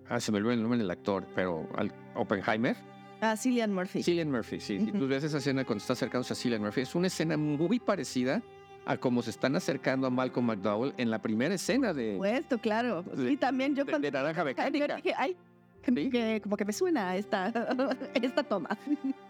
[0.09, 2.75] Ah, se me olvidó el nombre del actor, pero al Oppenheimer.
[3.23, 4.03] Ah, Cillian Murphy.
[4.03, 4.77] Cillian Murphy, sí.
[4.77, 4.89] Uh -huh.
[4.89, 6.81] Y tú ves esa escena cuando está acercándose a Cillian Murphy.
[6.81, 8.41] Es una escena muy parecida
[8.85, 12.15] a cómo se están acercando a Malcolm McDowell en la primera escena de.
[12.17, 13.03] Puesto, claro.
[13.03, 14.05] De, y también yo de, cuando.
[14.05, 14.95] de Naranja Mecánica.
[14.97, 15.37] Dije, ay,
[15.85, 16.09] ¿Sí?
[16.09, 17.47] que, como que me suena esta,
[18.13, 18.77] esta toma.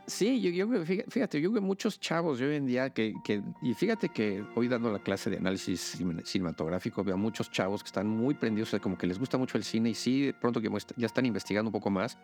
[0.05, 4.09] Sí, yo, yo fíjate, yo veo muchos chavos hoy en día que, que, y fíjate
[4.09, 8.35] que hoy dando la clase de análisis cinematográfico veo a muchos chavos que están muy
[8.35, 11.25] prendidos, como que les gusta mucho el cine y sí, de pronto que ya están
[11.25, 12.17] investigando un poco más,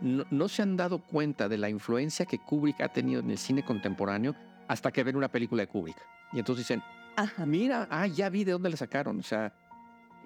[0.00, 3.38] no, no se han dado cuenta de la influencia que Kubrick ha tenido en el
[3.38, 4.34] cine contemporáneo
[4.68, 5.96] hasta que ven una película de Kubrick.
[6.32, 6.82] Y entonces dicen,
[7.16, 7.46] Ajá.
[7.46, 9.52] mira, ah, ya vi de dónde le sacaron, o sea,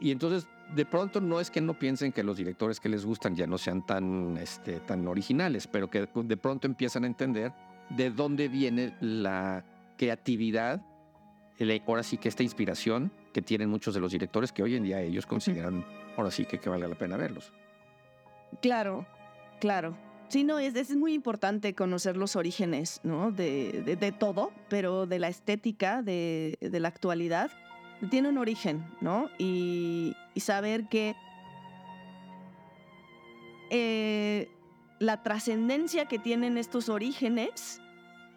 [0.00, 3.35] y entonces de pronto no es que no piensen que los directores que les gustan
[3.35, 7.52] ya no sean tan, este, tan originales, pero que de pronto empiezan a entender
[7.90, 9.64] de dónde viene la
[9.96, 10.83] creatividad,
[11.59, 14.85] el, ahora sí que esta inspiración que tienen muchos de los directores que hoy en
[14.85, 15.85] día ellos consideran,
[16.16, 17.52] ahora sí que, que valga la pena verlos.
[18.62, 19.07] Claro,
[19.61, 19.97] claro.
[20.29, 23.31] Sí, no, es, es muy importante conocer los orígenes, ¿no?
[23.33, 27.51] De, de, de todo, pero de la estética, de, de la actualidad
[28.11, 29.29] tiene un origen, ¿no?
[29.38, 31.16] Y, y saber que
[33.71, 34.49] eh,
[34.99, 37.81] la trascendencia que tienen estos orígenes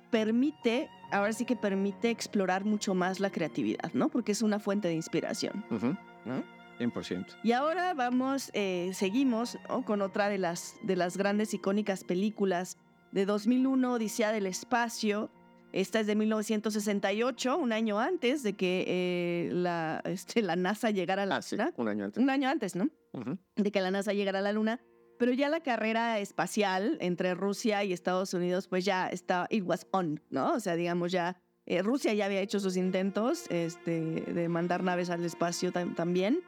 [0.09, 4.09] permite, ahora sí que permite explorar mucho más la creatividad, ¿no?
[4.09, 5.97] Porque es una fuente de inspiración, uh -huh.
[6.25, 6.60] ¿no?
[6.81, 7.37] 100%.
[7.43, 9.83] Y ahora vamos, eh, seguimos ¿no?
[9.85, 12.77] con otra de las, de las grandes icónicas películas
[13.11, 15.29] de 2001, Odisea del Espacio,
[15.73, 21.23] esta es de 1968, un año antes de que eh, la, este, la, NASA llegara
[21.23, 21.73] a la ah, sí, Luna.
[21.77, 22.21] un año antes.
[22.23, 22.89] Un año antes, ¿no?
[23.13, 23.37] Uh -huh.
[23.55, 24.79] De que la NASA llegara a la Luna.
[25.17, 29.85] Pero ya la carrera espacial entre Rusia y Estados Unidos, pues ya está, it was
[29.91, 30.53] on, ¿no?
[30.53, 35.11] O sea, digamos ya, eh, Rusia ya había hecho sus intentos este, de mandar naves
[35.11, 36.39] al espacio tam también.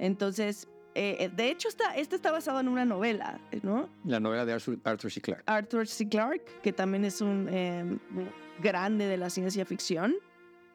[0.00, 3.88] Entonces, eh, de hecho, está, este está basado en una novela, ¿no?
[4.04, 5.20] La novela de Arthur, Arthur C.
[5.20, 5.44] Clarke.
[5.46, 6.08] Arthur C.
[6.08, 7.98] Clarke, que también es un eh,
[8.60, 10.16] grande de la ciencia ficción.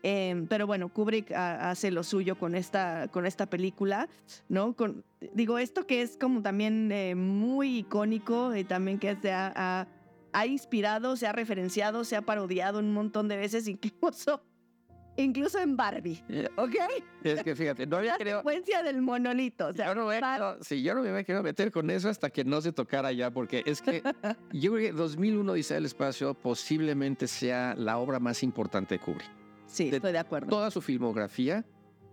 [0.07, 4.07] Eh, pero bueno, Kubrick a, hace lo suyo con esta, con esta película,
[4.47, 4.75] ¿no?
[4.75, 9.51] Con, digo, esto que es como también eh, muy icónico y también que se ha,
[9.55, 9.87] ha,
[10.31, 14.43] ha, inspirado, se ha referenciado, se ha parodiado un montón de veces, incluso,
[15.17, 16.21] incluso en Barbie,
[16.57, 16.75] ¿ok?
[17.23, 19.67] Es que fíjate, no había La secuencia del monolito.
[19.67, 22.29] O sea, yo no me, no, sí, yo no me quiero meter con eso hasta
[22.29, 24.01] que no se tocara ya, porque es que
[24.53, 29.29] yo creo que 2001 Dice el Espacio posiblemente sea la obra más importante de Kubrick.
[29.67, 30.49] Sí, de estoy de acuerdo.
[30.49, 31.65] Toda su filmografía,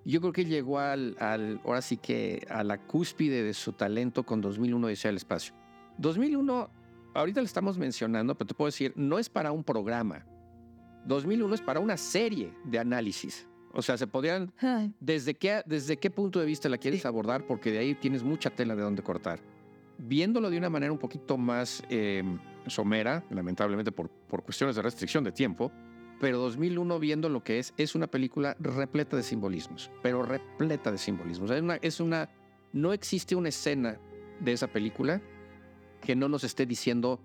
[0.04, 4.24] yo creo que llegó al, al, ahora sí que a la cúspide de su talento
[4.24, 5.54] con 2001 Dice el Espacio.
[5.98, 6.70] 2001,
[7.14, 10.26] ahorita le estamos mencionando, pero te puedo decir, no es para un programa.
[11.06, 13.46] 2001 es para una serie de análisis.
[13.72, 14.52] O sea, se podrían...
[15.00, 17.46] ¿desde qué, ¿Desde qué punto de vista la quieres abordar?
[17.46, 19.40] Porque de ahí tienes mucha tela de dónde cortar.
[19.98, 22.22] Viéndolo de una manera un poquito más eh,
[22.66, 25.72] somera, lamentablemente por, por cuestiones de restricción de tiempo,
[26.20, 30.98] pero 2001 viendo lo que es, es una película repleta de simbolismos, pero repleta de
[30.98, 31.50] simbolismos.
[31.50, 32.30] Es una, es una,
[32.72, 33.98] no existe una escena
[34.38, 35.20] de esa película
[36.00, 37.20] que no nos esté diciendo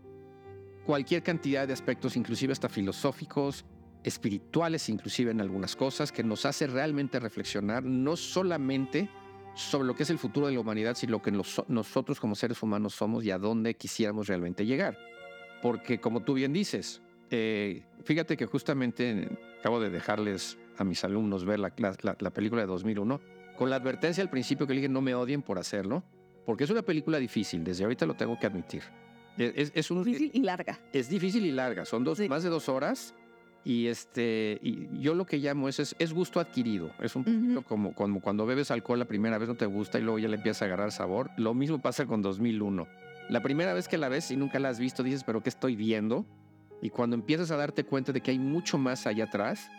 [0.88, 3.65] cualquier cantidad de aspectos, inclusive hasta filosóficos,
[4.06, 9.10] espirituales, inclusive en algunas cosas, que nos hace realmente reflexionar, no solamente
[9.54, 12.63] sobre lo que es el futuro de la humanidad, sino lo que nosotros como seres
[12.63, 14.97] humanos somos y a dónde quisiéramos realmente llegar.
[15.62, 19.28] Porque como tú bien dices, eh, fíjate que justamente
[19.60, 23.19] acabo de dejarles a mis alumnos ver la, película de 2001,
[23.58, 26.06] con la advertencia al principio que le dije no me odien por hacerlo,
[26.45, 28.84] porque es una película difícil, desde ahorita lo tengo que admitir.
[29.38, 30.80] Es, es un, Difícil y larga.
[30.93, 32.28] es difícil y larga, son dos, Sí.
[32.28, 33.13] más de dos horas.
[33.63, 36.91] Y este, y yo lo que llamo es, es, es gusto adquirido.
[37.02, 37.63] Es un poquito Ujú.
[37.67, 40.38] como, como cuando bebes alcohol la primera vez no te gusta y luego ya le
[40.38, 41.32] empiezas a agarrar sabor.
[41.38, 42.88] Lo mismo pasa con 2001.
[43.30, 45.76] La primera vez que la ves y nunca la has visto, dices, pero ¿qué estoy
[45.76, 46.26] viendo?
[46.82, 49.69] Y cuando empiezas a darte cuenta de que hay mucho más allá atrás,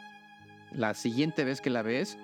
[0.71, 2.19] la siguiente vez que la ves,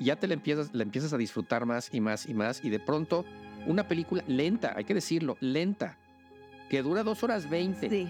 [0.00, 2.64] ya te la empiezas, la empiezas a disfrutar más y más y más.
[2.64, 3.24] Y de pronto,
[3.66, 5.98] una película lenta, hay que decirlo, lenta,
[6.68, 7.88] que dura dos horas veinte.
[7.88, 8.08] Sí.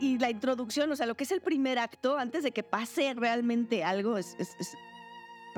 [0.00, 3.14] Y la introducción, o sea, lo que es el primer acto, antes de que pase
[3.14, 4.76] realmente algo, es, es, es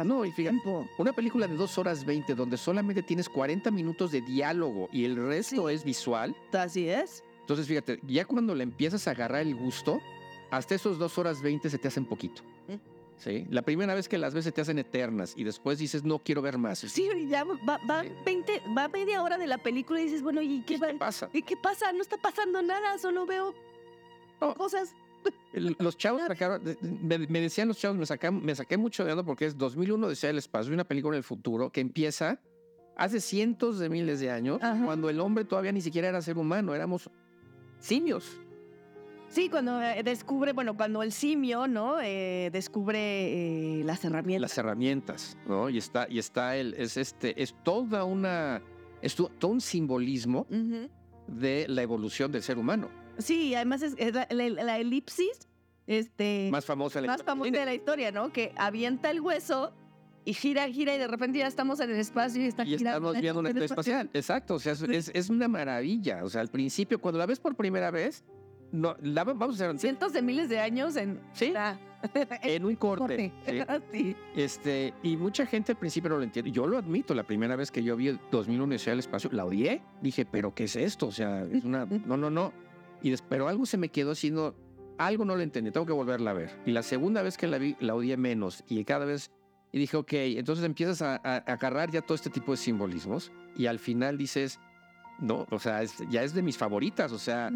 [0.04, 0.88] No, y fíjate, tiempo.
[0.96, 5.16] Una película de 2 horas 20 donde solamente tienes 40 minutos de diálogo y el
[5.16, 5.74] resto Sí.
[5.74, 6.34] es visual.
[6.52, 7.22] Así es.
[7.40, 10.00] Entonces, fíjate, ya cuando le empiezas a agarrar el gusto,
[10.50, 12.42] hasta esos 2 horas 20 se te hacen poquito.
[12.68, 12.74] Mm.
[13.20, 13.46] ¿Sí?
[13.50, 16.40] La primera vez que las ves se te hacen eternas y después dices, no quiero
[16.40, 16.78] ver más.
[16.78, 18.08] Sí, ya va, va, Sí.
[18.24, 21.28] 20, va media hora de la película y dices, bueno, ¿y qué, va- ¿Qué pasa?
[21.34, 21.92] ¿y qué pasa?
[21.92, 23.54] No está pasando nada, solo veo
[24.40, 24.54] No.
[24.54, 24.94] cosas.
[25.52, 29.22] Los chavos sacaron, me, me decían los chavos, me, saca- me saqué mucho de onda
[29.22, 32.40] porque es 2001 Desea el espacio, una película en el futuro que empieza
[32.96, 34.82] hace cientos de miles de años, Ajá.
[34.82, 37.10] cuando el hombre todavía ni siquiera era ser humano, éramos
[37.80, 38.38] simios.
[39.30, 42.00] Sí, cuando eh, descubre, bueno, cuando el simio, ¿no?
[42.02, 42.98] Eh, descubre
[43.80, 44.42] eh, las herramientas.
[44.50, 45.70] las herramientas, ¿no?
[45.70, 48.60] Y está, y está el, es este, es toda una,
[49.00, 50.46] es to- todo un simbolismo
[51.28, 52.88] de la evolución del ser humano.
[53.18, 55.48] Sí, además es, es la, la- la elipsis
[55.86, 58.32] este, Más famosa la más famosa de la historia, ¿no?
[58.32, 59.72] Que avienta el hueso
[60.24, 63.10] y gira, gira y de repente ya estamos en el espacio y está y girando.
[63.12, 63.64] estamos viendo una espacio.
[63.74, 64.10] espacial.
[64.12, 66.24] Exacto, o sea, es- es una maravilla.
[66.24, 68.24] O sea, al principio, cuando la ves por primera vez,
[68.72, 71.50] no, la, vamos a hacer Cientos de miles de años en, Sí.
[71.50, 71.78] la-
[72.42, 73.32] en un corte.
[73.46, 73.52] ¿sí?
[73.92, 74.16] Sí.
[74.36, 76.50] Este, y mucha gente al principio no lo entiende.
[76.50, 79.44] Yo lo admito, la primera vez que yo vi el 2001 Universidad del Espacio, la
[79.44, 79.82] odié.
[80.00, 81.08] Dije, ¿pero qué es esto?
[81.08, 81.86] O sea, es una.
[82.06, 82.52] No, no, no.
[83.02, 84.54] Y des- pero algo se me quedó haciendo.
[84.98, 86.50] Algo no lo entendí, tengo que volverla a ver.
[86.66, 88.64] Y la segunda vez que la vi, la odié menos.
[88.68, 89.30] Y cada vez.
[89.72, 93.30] Y dije, ok, entonces empiezas a, a- a agarrar ya todo este tipo de simbolismos.
[93.56, 94.58] Y al final dices,
[95.20, 97.12] no, o sea, es- ya es de mis favoritas.
[97.12, 97.50] O sea,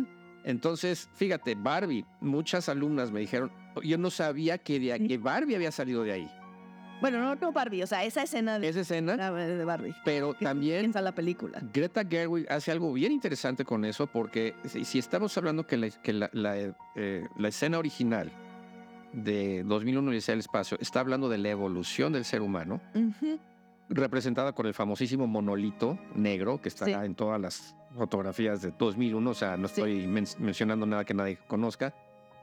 [0.44, 3.50] entonces, fíjate, Barbie, muchas alumnas me dijeron,
[3.82, 6.30] yo no sabía que, de, que Barbie había salido de ahí.
[7.00, 9.94] Bueno, no, no Barbie, o sea, esa escena de, Esa escena, de Barbie.
[10.04, 11.60] pero también piensa la película.
[11.72, 15.90] Greta Gerwig hace algo bien interesante con eso, porque si, si estamos hablando que, la,
[15.90, 16.56] que la, la,
[16.94, 18.30] eh, la escena original
[19.12, 22.80] de 2001 Odisea del Espacio está hablando de la evolución del ser humano.
[23.88, 26.92] Representada con el famosísimo monolito negro que está Sí.
[26.92, 29.74] en todas las fotografías de 2001, o sea, no Sí.
[29.80, 31.94] estoy men- mencionando nada que nadie conozca,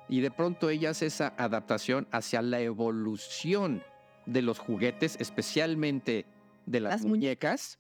[0.08, 3.82] y de pronto ella hace esa adaptación hacia la evolución
[4.26, 6.26] de los juguetes, especialmente
[6.66, 7.80] de las, Las muñe- muñecas,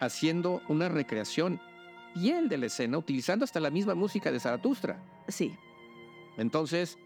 [0.00, 1.60] haciendo una recreación
[2.14, 5.02] fiel de la escena, utilizando hasta la misma música de Zaratustra.
[5.28, 5.54] Sí.
[6.36, 6.98] Entonces,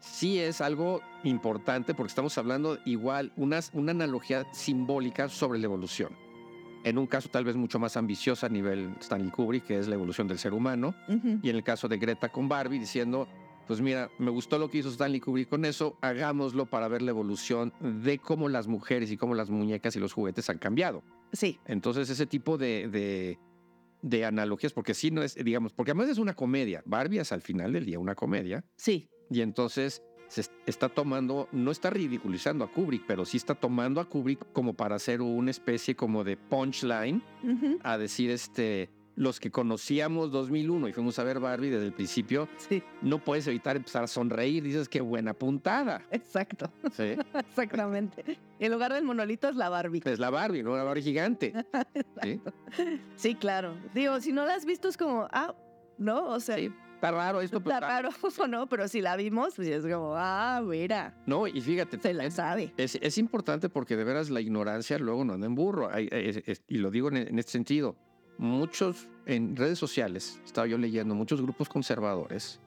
[0.00, 6.16] sí es algo importante porque estamos hablando igual, unas, una analogía simbólica sobre la evolución.
[6.82, 9.94] En un caso tal vez mucho más ambiciosa a nivel Stanley Kubrick, que es la
[9.94, 10.94] evolución del ser humano,
[11.42, 13.28] y en el caso de Greta con Barbie, diciendo,
[13.66, 17.10] pues mira, me gustó lo que hizo Stanley Kubrick con eso, hagámoslo para ver la
[17.10, 21.02] evolución de cómo las mujeres y cómo las muñecas y los juguetes han cambiado.
[21.34, 21.60] Sí.
[21.66, 23.38] Entonces, ese tipo de, de,
[24.00, 26.82] de analogías, porque sí no es, digamos, porque además es una comedia.
[26.86, 28.64] Barbie es al final del día una comedia.
[28.76, 29.10] Sí.
[29.30, 34.00] Y entonces se est- está tomando, no está ridiculizando a Kubrick, pero sí está tomando
[34.00, 37.22] a Kubrick como para hacer una especie como de punchline
[37.82, 42.48] a decir, este, los que conocíamos 2001 y fuimos a ver Barbie desde el principio,
[42.56, 42.82] Sí.
[43.02, 44.62] no puedes evitar empezar a sonreír.
[44.62, 46.02] Dices, qué buena puntada.
[46.10, 46.72] Exacto.
[46.92, 47.16] Sí.
[47.34, 48.38] Exactamente.
[48.60, 50.00] En lugar del monolito es la Barbie.
[50.04, 50.76] Es la Barbie, ¿no?
[50.76, 51.52] La Barbie gigante.
[52.22, 52.40] ¿sí?
[53.16, 53.74] Sí, claro.
[53.94, 55.54] Digo, si no la has visto es como, ah,
[55.98, 56.26] ¿no?
[56.28, 58.10] O sea, Sí, Está raro esto, pero está raro
[58.40, 62.12] o no, pero si la vimos, pues es como, ah, mira, No, y fíjate, se
[62.12, 62.74] la sabe.
[62.76, 65.88] es- es importante porque de veras la ignorancia luego no anda en burro.
[65.98, 67.96] Y lo digo en, en este sentido.
[68.36, 72.60] Muchos en redes sociales, estaba yo leyendo, muchos grupos conservadores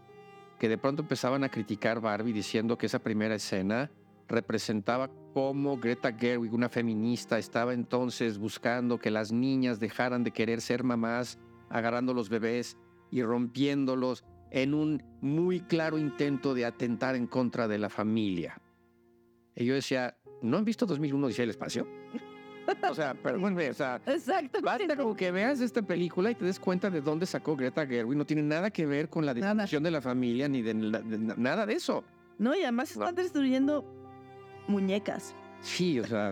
[0.59, 3.91] que de pronto empezaban a criticar Barbie diciendo que esa primera escena
[4.27, 10.61] representaba cómo Greta Gerwig, una feminista, estaba entonces buscando que las niñas dejaran de querer
[10.61, 11.38] ser mamás,
[11.69, 12.77] agarrando los bebés
[13.14, 18.59] y rompiéndolos en un muy claro intento de atentar en contra de la familia.
[19.55, 21.88] Y yo decía, ¿no han visto 2001 Odisea del Espacio?
[22.89, 24.61] O sea, perdónme, o sea, Exacto.
[24.61, 28.18] basta como que veas esta película y te des cuenta de dónde sacó Greta Gerwig.
[28.18, 31.18] No tiene nada que ver con la destrucción de la familia ni de, la- de
[31.18, 32.05] na- nada de eso.
[32.38, 33.84] No, y además están destruyendo
[34.70, 35.36] muñecas.
[35.64, 36.32] Sí, o sea,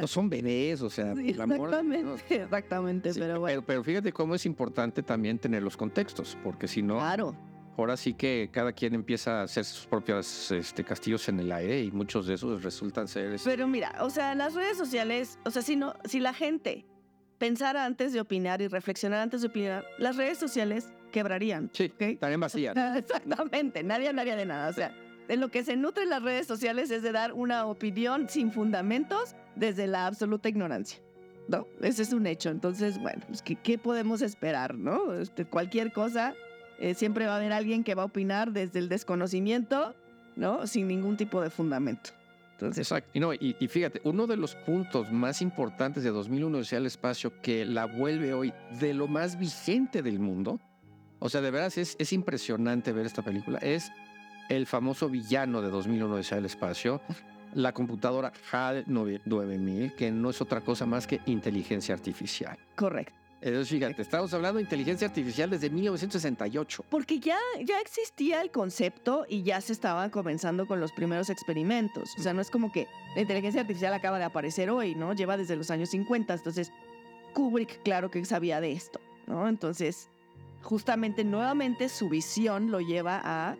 [0.00, 3.46] no son bebés, o sea, Sí, el amor- exactamente, no, exactamente, sí, pero bueno.
[3.60, 7.36] pero, pero fíjate cómo es importante también tener los contextos, porque si no, Claro,
[7.76, 11.82] ahora sí que cada quien empieza a hacer sus propios este, castillos en el aire
[11.82, 13.32] y muchos de esos resultan ser...
[13.32, 16.86] este, pero mira, o sea, las redes sociales, o sea, si no, si la gente
[17.38, 21.68] pensara antes de opinar y reflexionar antes de opinar, las redes sociales quebrarían.
[21.72, 22.20] sí, ¿ok?
[22.20, 22.76] también vacías.
[22.96, 24.68] Exactamente, nadie hablaría de nada.
[24.70, 24.94] O sea,
[25.28, 29.34] de lo que se nutren las redes sociales es de dar una opinión sin fundamentos
[29.56, 31.00] desde la absoluta ignorancia.
[31.46, 31.66] ¿No?
[31.82, 32.48] Ese es un hecho.
[32.48, 34.76] Entonces, bueno, pues, ¿qué, podemos esperar?
[34.76, 35.12] ¿No?
[35.12, 36.34] Este, cualquier cosa,
[36.78, 39.94] eh, siempre va a haber alguien que va a opinar desde el desconocimiento,
[40.36, 40.66] ¿no?
[40.66, 42.10] Sin ningún tipo de fundamento.
[42.52, 43.10] Entonces, Exacto.
[43.12, 46.86] Y, no, y, y fíjate, uno de los puntos más importantes de 2001 Odisea del
[46.86, 50.60] Espacio que la vuelve hoy de lo más vigente del mundo,
[51.18, 53.90] o sea, de veras es, es impresionante ver esta película, es
[54.48, 57.00] el famoso villano de 2001 Odisea del Espacio,
[57.54, 62.58] la computadora HAL 9000, que no es otra cosa más que inteligencia artificial.
[62.74, 63.14] correcto.
[63.40, 66.86] Entonces, fíjate, estamos hablando de inteligencia artificial desde 1968.
[66.88, 72.14] Porque ya, ya existía el concepto y ya se estaban comenzando con los primeros experimentos.
[72.18, 75.12] O sea, no es como que la inteligencia artificial acaba de aparecer hoy, ¿no?
[75.12, 76.32] Lleva desde los años 50.
[76.32, 76.72] Entonces,
[77.34, 79.46] Kubrick, claro que sabía de esto, ¿no?
[79.46, 80.08] Entonces,
[80.62, 83.58] justamente nuevamente su visión lo lleva a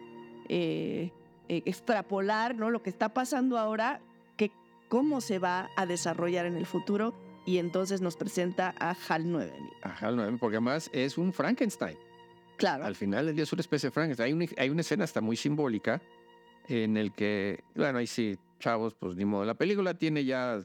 [0.48, 1.12] eh,
[1.48, 2.70] eh, extrapolar, ¿no?
[2.70, 4.00] Lo que está pasando ahora,
[4.36, 4.50] que
[4.88, 7.14] cómo se va a desarrollar en el futuro.
[7.46, 9.70] Y entonces nos presenta a HAL 9000.
[9.82, 11.98] Ajá, el 9000, porque además es un Frankenstein.
[12.56, 12.84] Claro.
[12.84, 14.26] Al final del día es una especie de Frankenstein.
[14.26, 16.00] Hay una, hay una escena hasta muy simbólica
[16.68, 19.44] en el que, bueno, ahí sí, chavos, pues ni modo.
[19.44, 20.64] La película tiene ya,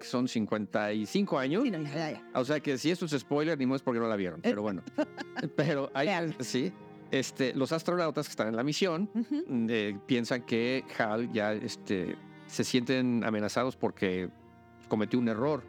[0.00, 1.62] son 55 años.
[1.64, 2.24] Sí, no, ya, ya, ya.
[2.34, 4.40] O sea que si esto es spoiler, ni modo es porque no la vieron.
[4.40, 4.82] Pero bueno.
[5.56, 6.08] Pero hay,
[6.40, 6.72] sí,
[7.10, 9.44] este, los astronautas que están en la misión Ujú.
[9.68, 14.28] eh, piensan que HAL ya este, se sienten amenazados porque
[14.88, 15.62] cometió un error.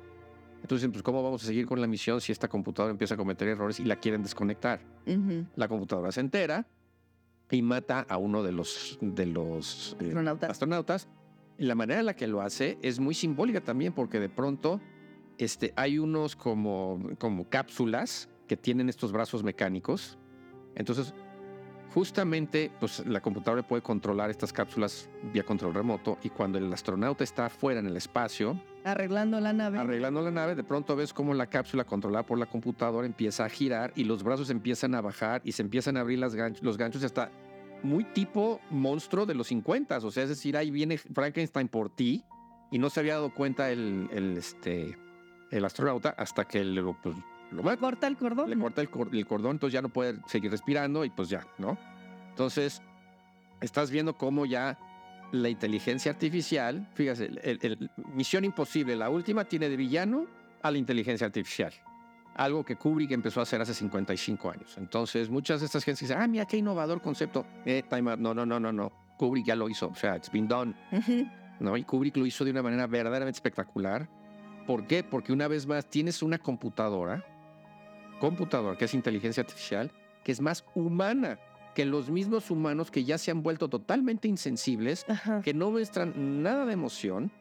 [0.62, 3.48] Entonces, pues, ¿cómo vamos a seguir con la misión si esta computadora empieza a cometer
[3.48, 4.80] errores y la quieren desconectar?
[5.08, 5.46] Ujú.
[5.56, 6.68] La computadora se entera
[7.50, 10.50] y mata a uno de los, de los eh, Astronautas.
[10.52, 11.08] astronautas.
[11.58, 14.80] Y la manera en la que lo hace es muy simbólica también, porque de pronto
[15.38, 20.18] este, hay unos como, como cápsulas que tienen estos brazos mecánicos.
[20.76, 21.14] Entonces,
[21.94, 26.18] justamente, pues la computadora puede controlar estas cápsulas vía control remoto.
[26.24, 29.78] Y cuando el astronauta está afuera en el espacio, Arreglando la nave.
[29.78, 33.50] arreglando la nave, de pronto ves cómo la cápsula controlada por la computadora empieza a
[33.50, 36.78] girar y los brazos empiezan a bajar y se empiezan a abrir las ganch- los
[36.78, 37.32] ganchos hasta
[37.84, 42.24] muy tipo monstruo de los 50, o sea, es decir, ahí viene Frankenstein por ti
[42.72, 44.98] y no se había dado cuenta el, el, este,
[45.52, 47.16] el astronauta hasta que lo, pues,
[47.52, 48.50] lo mata Corta el cordón.
[48.50, 51.46] le corta el, cor- el cordón, entonces ya no puede seguir respirando y pues ya,
[51.58, 51.78] ¿no?
[52.30, 52.82] Entonces,
[53.62, 54.78] estás viendo cómo ya
[55.32, 60.26] la inteligencia artificial, fíjate, el, el- Misión Imposible, la última, tiene de villano
[60.62, 61.74] a la inteligencia artificial.
[62.36, 64.78] Algo que Kubrick empezó a hacer hace 55 años.
[64.78, 67.46] Entonces, muchas de estas gentes dicen, ah, mira qué innovador concepto.
[67.66, 68.20] Eh, time out.
[68.20, 68.92] No, no, no, no, no.
[69.18, 69.90] Kubrick ya lo hizo.
[69.90, 70.74] O sea, it's been done.
[70.94, 71.28] Ujú.
[71.60, 71.76] ¿no?
[71.76, 74.08] Y Kubrick lo hizo de una manera verdaderamente espectacular.
[74.66, 75.04] ¿Por qué?
[75.04, 77.24] Porque una vez más tienes una computadora,
[78.22, 79.92] computadora que es inteligencia artificial,
[80.24, 81.40] que es más humana
[81.74, 85.42] que los mismos humanos que ya se han vuelto totalmente insensibles, Ajá.
[85.42, 87.32] que no muestran nada de emoción.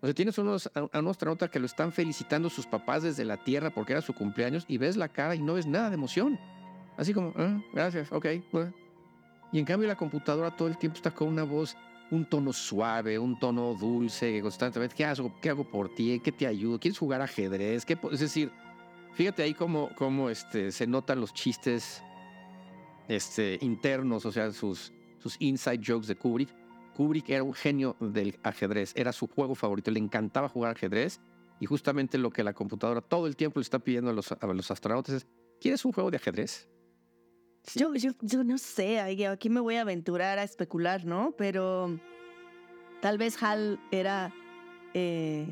[0.00, 3.38] O sea, tienes unos, a, un astronauta que lo están felicitando sus papás desde la
[3.38, 6.38] Tierra porque era su cumpleaños y ves la cara y no ves nada de emoción.
[6.96, 8.26] Así como, ah, gracias, ok.
[8.52, 8.72] bueno".
[9.50, 11.76] Y en cambio la computadora todo el tiempo está con una voz,
[12.10, 16.20] un tono suave, un tono dulce, constantemente, ¿qué hago, qué hago por ti?
[16.22, 16.78] ¿Qué te ayudo?
[16.78, 17.84] ¿Quieres jugar ajedrez?
[17.84, 18.52] ¿Qué po-?" es decir,
[19.14, 22.02] fíjate ahí cómo, cómo este, se notan los chistes
[23.08, 26.50] este, internos, o sea, sus, sus inside jokes de Kubrick.
[26.94, 31.20] Kubrick era un genio del ajedrez, era su juego favorito, le encantaba jugar ajedrez
[31.60, 34.46] y justamente lo que la computadora todo el tiempo le está pidiendo a los, a
[34.46, 35.26] los astronautas es,
[35.60, 36.68] ¿quieres un juego de ajedrez?
[37.74, 41.34] Yo, yo, yo no sé, aquí me voy a aventurar a especular, ¿no?
[41.36, 41.98] Pero
[43.00, 44.32] tal vez Hal era
[44.92, 45.48] eh,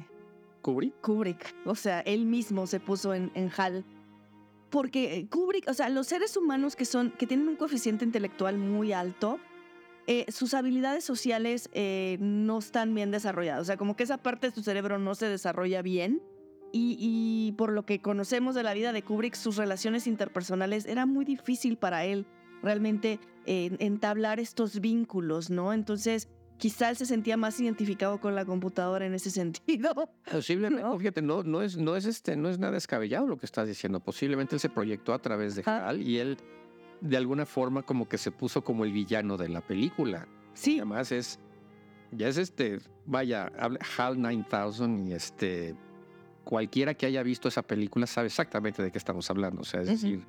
[0.62, 1.00] Kubrick.
[1.00, 3.84] Kubrick, o sea, él mismo se puso en, en Hal.
[4.70, 8.56] Porque eh, Kubrick, o sea, los seres humanos que son, que tienen un coeficiente intelectual
[8.56, 9.38] muy alto,
[10.06, 13.60] eh, sus habilidades sociales eh, no están bien desarrolladas.
[13.60, 16.22] O sea, como que esa parte de su cerebro no se desarrolla bien.
[16.74, 21.26] Y, por lo que conocemos de la vida de Kubrick, sus relaciones interpersonales era muy
[21.26, 22.24] difícil para él
[22.62, 25.74] realmente entablar estos vínculos, ¿no?
[25.74, 26.30] Entonces,
[26.62, 30.08] quizá él se sentía más identificado con la computadora en ese sentido.
[30.30, 30.96] Posiblemente, ¿No?
[30.96, 33.98] fíjate, no, no, es, no, es este, no es nada descabellado lo que estás diciendo.
[33.98, 35.64] Posiblemente él se proyectó a través de.
[35.66, 36.38] Hal y él
[37.00, 40.28] de alguna forma como que se puso como el villano de la película.
[40.54, 41.40] Sí, Además es,
[42.12, 43.50] Ya es este, vaya,
[43.96, 45.74] HAL 9000 y este,
[46.44, 49.62] cualquiera que haya visto esa película sabe exactamente de qué estamos hablando.
[49.62, 50.24] O sea, es decir,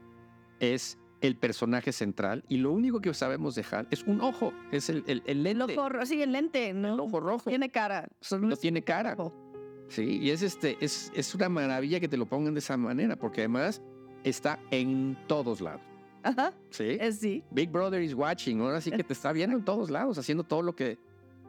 [0.59, 4.89] es el personaje central y lo único que sabemos de HAL es un ojo, es
[4.89, 6.93] el, el, el El lente, ojo, sí, el lente, ¿no?
[6.93, 7.49] el ojo rojo.
[7.49, 8.07] Tiene cara.
[8.19, 9.15] solo no tiene cara.
[9.17, 9.33] ojo.
[9.87, 13.15] Sí, y es este, es, es una maravilla que te lo pongan de esa manera,
[13.15, 13.81] porque además
[14.23, 15.81] está en todos lados.
[16.23, 16.97] Ajá, Sí.
[16.99, 17.43] es sí.
[17.51, 18.61] Big Brother is watching.
[18.61, 20.97] Ahora sí que te está viendo en todos lados, haciendo todo lo que,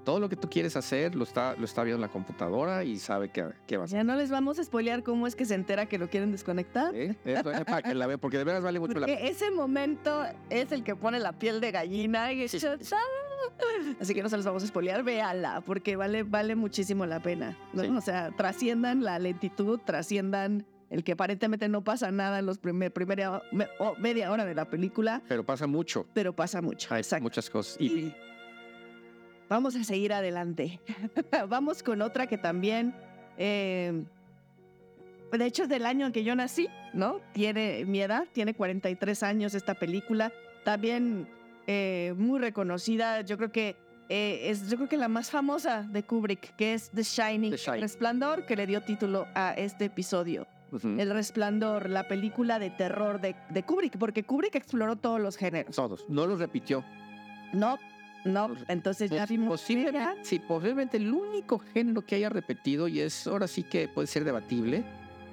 [0.04, 2.98] todo lo que tú quieres hacer, lo está, lo está viendo en la computadora y
[2.98, 3.98] sabe qué, qué va a hacer.
[3.98, 6.94] Ya no les vamos a spoilear cómo es que se entera que lo quieren desconectar.
[6.94, 7.16] Eso
[7.50, 10.70] es para que la vean, porque de veras vale mucho la Porque ese momento es
[10.72, 12.32] el que pone la piel de gallina.
[12.32, 12.96] Y Sí, ¡Ah!
[14.00, 17.56] Así que no se los vamos a spoilear, véala, porque vale, vale muchísimo la pena.
[17.72, 17.82] ¿no?
[17.82, 17.88] Sí.
[17.88, 22.92] O sea, trasciendan la lentitud, trasciendan el que aparentemente no pasa nada en los primer,
[22.92, 26.06] primera me- o media hora de la película, Pero pasa mucho.
[26.14, 26.92] pero pasa mucho.
[26.94, 27.22] Hay Exacto.
[27.22, 27.76] muchas cosas.
[27.80, 28.14] Y, Y
[29.48, 30.80] vamos a seguir adelante.
[31.48, 32.94] vamos con otra que también,
[33.38, 34.04] eh,
[35.32, 37.20] de hecho es del año en que yo nací, ¿no?
[37.32, 40.32] Tiene mi edad, tiene 43 años esta película,
[40.64, 41.28] también
[41.66, 43.76] eh, muy reconocida, yo creo que
[44.08, 47.56] eh, es yo creo que la más famosa de Kubrick, que es The Shining, The
[47.56, 47.74] Shining.
[47.74, 50.46] El Resplandor, que le dio título a este episodio.
[50.82, 55.76] El Resplandor, la película de terror de, de Kubrick, porque Kubrick exploró todos los géneros.
[55.76, 56.04] todos.
[56.08, 56.84] No los repitió.
[57.52, 57.78] No,
[58.24, 63.26] no, entonces ya vimos Posiblemente, sí, posiblemente el único género que haya repetido, y es
[63.26, 64.84] ahora sí que puede ser debatible,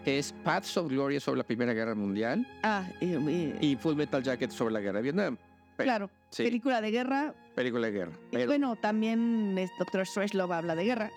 [0.05, 4.21] es Paths of Glory sobre la Primera Guerra Mundial Ah, y- y- y Full Metal
[4.23, 5.37] Jacket sobre la Guerra de Vietnam.
[5.77, 7.33] Pe- claro, Sí, película de guerra.
[7.55, 8.11] película de guerra.
[8.31, 11.11] y Pero, bueno, también es Doctor Strangelove habla de guerra.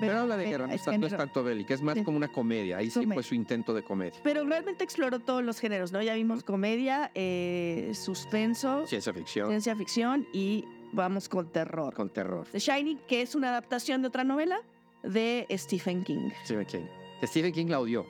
[0.00, 2.04] pero habla de eh, guerra, no, es no es tanto bélica, es más Sí.
[2.04, 2.76] como una comedia.
[2.78, 3.14] Ahí sí Comedia.
[3.14, 4.20] fue su intento de comedia.
[4.22, 6.00] Pero realmente exploró todos los géneros, ¿no?
[6.00, 11.94] Ya vimos comedia, eh, suspenso, Ciencia ficción ciencia ficción y vamos con terror.
[11.94, 12.46] con terror.
[12.52, 14.60] The Shining, que es una adaptación de otra novela
[15.02, 16.30] de Stephen King.
[16.44, 16.86] Stephen King.
[17.24, 18.06] Stephen King la odió.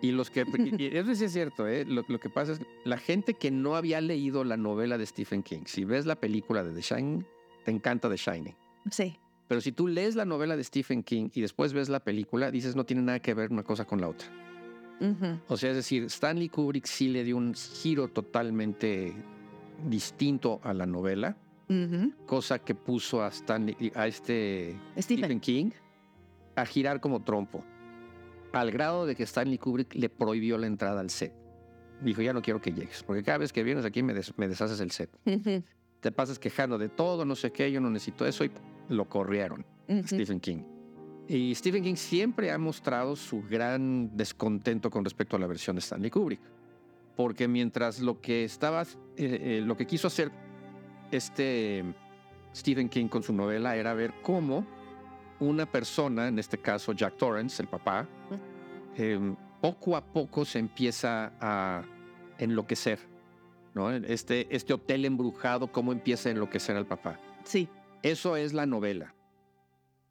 [0.00, 0.44] Y los que.
[0.78, 1.84] y- eso sí es cierto, ¿eh?
[1.84, 5.42] Lo, lo que pasa es la gente que no había leído la novela de Stephen
[5.42, 7.26] King, si ves la película de The Shining,
[7.64, 8.54] te encanta The Shining.
[8.90, 9.16] Sí.
[9.48, 12.76] Pero si tú lees la novela de Stephen King y después ves la película, dices
[12.76, 14.28] no tiene nada que ver una cosa con la otra.
[15.48, 19.14] O sea, es decir, Stanley Kubrick sí le dio un giro totalmente
[19.86, 21.36] distinto a la novela,
[21.68, 22.12] Ujú.
[22.26, 25.24] cosa que puso a Stanley, a este Stephen.
[25.24, 25.70] Stephen King
[26.56, 27.62] a girar como trompo,
[28.52, 31.32] al grado de que Stanley Kubrick le prohibió la entrada al set.
[32.02, 34.48] Dijo, ya no quiero que llegues, porque cada vez que vienes aquí me, des- me
[34.48, 35.10] deshaces el set.
[36.00, 38.50] Te pasas quejando de todo, no sé qué, yo no necesito eso, y
[38.88, 39.64] lo corrieron.
[40.06, 40.62] Stephen King.
[41.26, 45.80] Y Stephen King siempre ha mostrado su gran descontento con respecto a la versión de
[45.80, 46.40] Stanley Kubrick.
[47.16, 50.30] Porque mientras lo que estaba, eh, eh, lo que quiso hacer
[51.10, 51.84] este
[52.54, 54.66] Stephen King con su novela era ver cómo
[55.40, 58.06] una persona, en este caso Jack Torrance, el papá,
[58.96, 61.82] eh, poco a poco se empieza a
[62.38, 62.98] enloquecer.
[63.74, 63.90] ¿no?
[63.92, 67.18] Este, este hotel embrujado, cómo empieza a enloquecer al papá.
[67.44, 67.68] Sí.
[68.02, 69.14] Eso es la novela.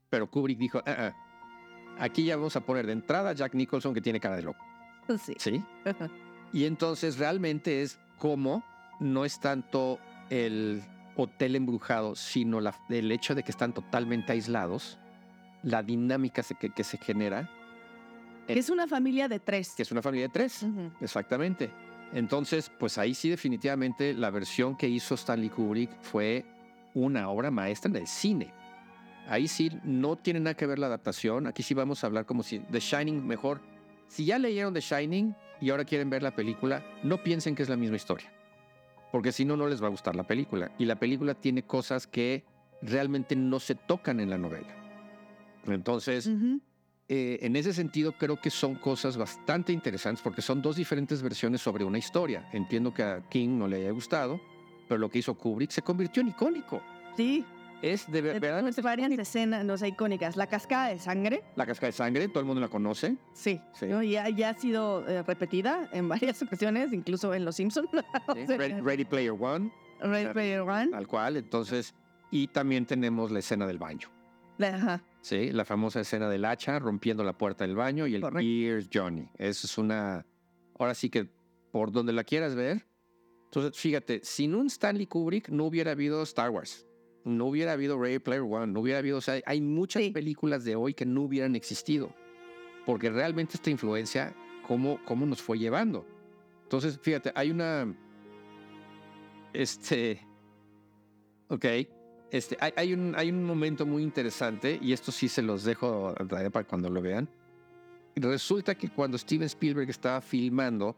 [0.10, 1.14] Pero Kubrick dijo, "Ah, ah,
[2.00, 4.64] aquí ya vamos a poner de entrada a Jack Nicholson que tiene cara de loco.
[5.20, 5.34] Sí.
[5.38, 5.64] ¿Sí?
[6.54, 8.64] Y entonces realmente es como
[9.00, 10.00] no es tanto
[10.30, 10.84] el
[11.16, 14.98] hotel embrujado, sino la- el hecho de que están totalmente aislados,
[15.64, 17.50] la dinámica se- que, que se genera,
[18.46, 19.74] Que es una familia de tres.
[19.76, 20.66] que es una familia de tres.
[21.02, 21.70] Exactamente.
[22.14, 26.46] Entonces, pues ahí sí definitivamente la versión que hizo Stanley Kubrick fue
[26.94, 28.54] una obra maestra en el cine.
[29.28, 31.48] Ahí sí no tiene nada que ver la adaptación.
[31.48, 33.60] Aquí sí vamos a hablar como si The Shining mejor.
[34.08, 37.68] Si ya leyeron The Shining y ahora quieren ver la película, no piensen que es
[37.70, 38.32] la misma historia.
[39.12, 40.72] Porque si no, no les va a gustar la película.
[40.78, 42.44] Y la película tiene cosas que
[42.82, 44.76] realmente no se tocan en la novela.
[45.66, 46.60] Entonces, Ujú.
[47.10, 51.62] eh, en ese sentido creo que son cosas bastante interesantes porque son dos diferentes versiones
[51.62, 52.48] sobre una historia.
[52.54, 54.40] Entiendo que a King no le haya gustado,
[54.88, 56.82] pero lo que hizo Kubrick se convirtió en icónico.
[57.16, 57.44] Sí.
[57.82, 60.36] Es de ver- Eh, verdad varias escenas no sé, icónicas.
[60.36, 61.44] La cascada de sangre.
[61.56, 63.18] la cascada de sangre, todo el mundo la conoce.
[63.34, 63.62] Sí.
[63.74, 63.86] Sí.
[63.88, 64.02] ¿no?
[64.02, 67.90] Ya, ya ha sido eh, repetida en varias ocasiones, incluso en Los Simpsons.
[68.36, 68.46] ¿sí?
[68.48, 70.88] Ready, Ready Player One, Ready Player One.
[70.90, 71.38] tal cual.
[71.38, 71.94] Entonces,
[72.32, 74.10] y también tenemos la escena del baño.
[74.60, 75.04] Ajá.
[75.22, 78.42] Sí, la famosa escena del hacha rompiendo la puerta del baño y el Correcto.
[78.50, 79.30] Here's Johnny.
[79.38, 80.26] Eso es una.
[80.80, 81.30] Ahora sí que
[81.72, 82.88] por donde la quieras ver.
[83.46, 86.87] Entonces, fíjate, sin un Stanley Kubrick no hubiera habido Star Wars.
[87.28, 88.68] No hubiera habido Ready Player One.
[88.74, 89.18] No hubiera habido.
[89.18, 90.12] O sea, hay muchas Sí.
[90.12, 92.10] películas de hoy que no hubieran existido.
[92.86, 94.34] Porque realmente esta influencia,
[94.68, 96.06] ¿cómo, cómo nos fue llevando?
[96.64, 97.94] Entonces, fíjate, hay una.
[99.54, 100.22] Este.
[101.50, 101.66] Ok.
[102.30, 106.14] Este, hay, hay un, hay un momento muy interesante, y esto sí se los dejo
[106.52, 107.30] para cuando lo vean.
[108.16, 110.96] Resulta que cuando Steven Spielberg estaba filmando,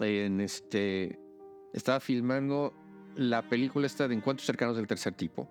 [0.00, 1.18] en este,
[1.74, 2.72] estaba filmando
[3.16, 5.48] la película esta de Encuentros cercanos del tercer tipo,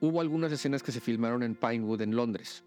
[0.00, 2.64] hubo algunas escenas que se filmaron en Pinewood, en Londres.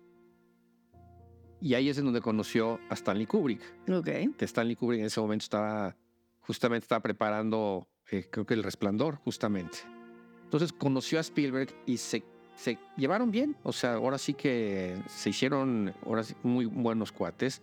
[1.60, 3.62] Y ahí es en donde conoció a Stanley Kubrick.
[3.90, 4.10] Ok.
[4.38, 5.96] Que Stanley Kubrick en ese momento estaba,
[6.42, 9.80] justamente estaba preparando, eh, creo que El Resplandor, justamente.
[10.44, 12.24] Entonces conoció a Spielberg y se,
[12.56, 13.58] se llevaron bien.
[13.64, 17.62] O sea, ahora sí que se hicieron ahora sí, muy buenos cuates.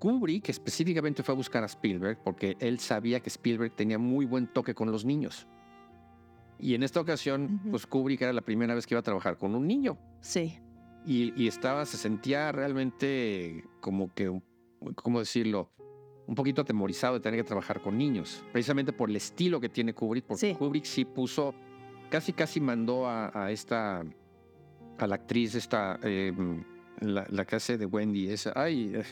[0.00, 4.46] Kubrick específicamente fue a buscar a Spielberg porque él sabía que Spielberg tenía muy buen
[4.46, 5.46] toque con los niños.
[6.60, 9.54] Y en esta ocasión, pues Kubrick era la primera vez que iba a trabajar con
[9.54, 9.96] un niño.
[10.20, 10.58] Sí.
[11.06, 14.40] Y, y, estaba, se sentía realmente como que,
[14.96, 15.70] ¿cómo decirlo?
[16.26, 19.94] Un poquito atemorizado de tener que trabajar con niños, precisamente por el estilo que tiene
[19.94, 20.54] Kubrick, porque Sí.
[20.54, 21.54] Kubrick sí puso,
[22.10, 24.04] casi casi mandó a, a esta,
[24.98, 26.32] a la actriz, esta, eh,
[27.00, 29.04] la, la que hace de Wendy, esa, ay, eh,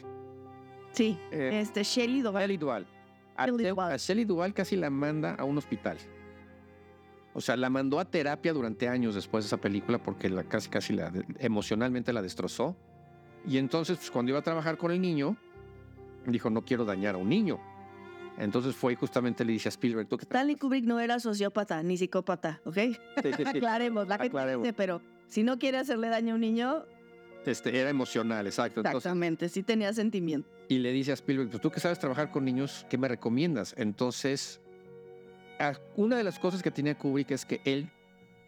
[0.93, 1.17] Sí.
[1.31, 2.43] eh, Este, Shelley Duvall.
[2.43, 2.87] Shelley Duvall.
[3.39, 5.97] A, Shelley Duvall casi la manda a un hospital.
[7.37, 10.71] O sea, la mandó a terapia durante años después de esa película porque la, casi,
[10.71, 12.75] casi la, emocionalmente la destrozó.
[13.47, 15.37] Y entonces, pues, cuando iba a trabajar con el niño,
[16.27, 17.61] dijo, no quiero dañar a un niño.
[18.39, 21.83] Entonces fue y justamente le dice a Spielberg, tú que Stanley Kubrick no era sociópata
[21.83, 22.75] ni psicópata, ¿ok?
[22.75, 23.43] Sí, sí, sí.
[23.45, 24.63] Aclaremos, la gente Aclaremos.
[24.65, 26.85] dice, pero si no quiere hacerle daño a un niño,
[27.45, 28.81] Este, era emocional, exacto.
[28.81, 30.49] Entonces, exactamente, sí tenía sentimiento.
[30.69, 33.75] y le dice a Spielberg, pues tú que sabes trabajar con niños, ¿qué me recomiendas?
[33.79, 34.61] Entonces,
[35.97, 37.89] una de las cosas que tenía Kubrick es que él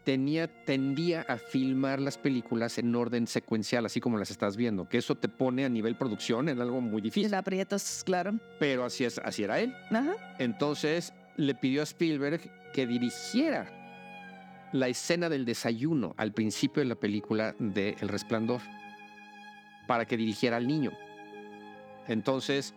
[0.04, 4.98] tenía, tendía a filmar las películas en orden secuencial, así como las estás viendo, que
[4.98, 8.32] eso te pone a nivel producción en algo muy difícil, la aprietas, claro.
[8.58, 9.74] pero así, es, así era él.
[9.90, 10.36] Ajá.
[10.38, 12.40] Entonces, le pidió a Spielberg
[12.72, 13.70] que dirigiera
[14.72, 18.60] la escena del desayuno al principio de la película de El Resplandor,
[19.86, 20.92] para que dirigiera al niño.
[22.06, 22.74] Entonces,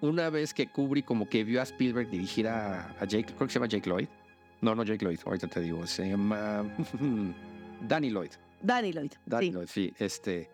[0.00, 3.48] una vez que Kubrick como que vio a Spielberg dirigir a, a Jake, creo que
[3.48, 4.08] se llama Jake Lloyd.
[4.60, 6.64] No, no Jake Lloyd, ahorita te digo, se llama
[7.88, 8.32] Danny Lloyd.
[8.62, 9.12] Danny Lloyd.
[9.26, 9.52] Danny sí.
[9.52, 10.50] Lloyd, sí, este,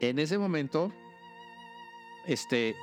[0.00, 0.92] en ese momento,
[2.26, 2.74] este,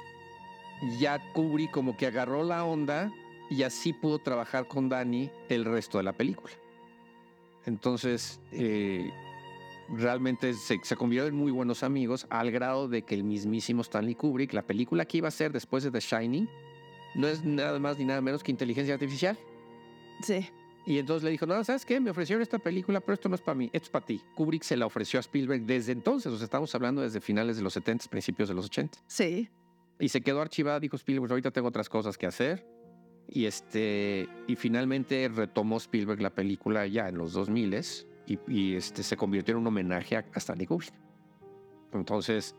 [0.99, 3.11] ya Kubrick como que agarró la onda
[3.49, 6.53] y así pudo trabajar con Danny el resto de la película.
[7.65, 9.11] Entonces, eh,
[9.89, 14.15] realmente se, se convirtieron en muy buenos amigos al grado de que el mismísimo Stanley
[14.15, 16.49] Kubrick, la película que iba a hacer después de The Shining,
[17.15, 19.37] no es nada más ni nada menos que inteligencia artificial.
[20.21, 20.49] Sí.
[20.85, 21.99] Y entonces le dijo, no, ¿sabes qué?
[21.99, 24.21] Me ofrecieron esta película, pero esto no es para mí, esto es para ti.
[24.35, 27.63] Kubrick se la ofreció a Spielberg desde entonces, o sea, estamos hablando desde finales de
[27.63, 28.99] los 70, principios de los 80.
[29.05, 29.49] Sí.
[29.99, 32.65] Y se quedó archivada, dijo Spielberg, ahorita tengo otras cosas que hacer.
[33.27, 37.73] Y, este, y finalmente retomó Spielberg la película ya en los 2000
[38.27, 40.93] y, y este, se convirtió en un homenaje a, a Stanley Kubrick.
[41.93, 42.55] Entonces,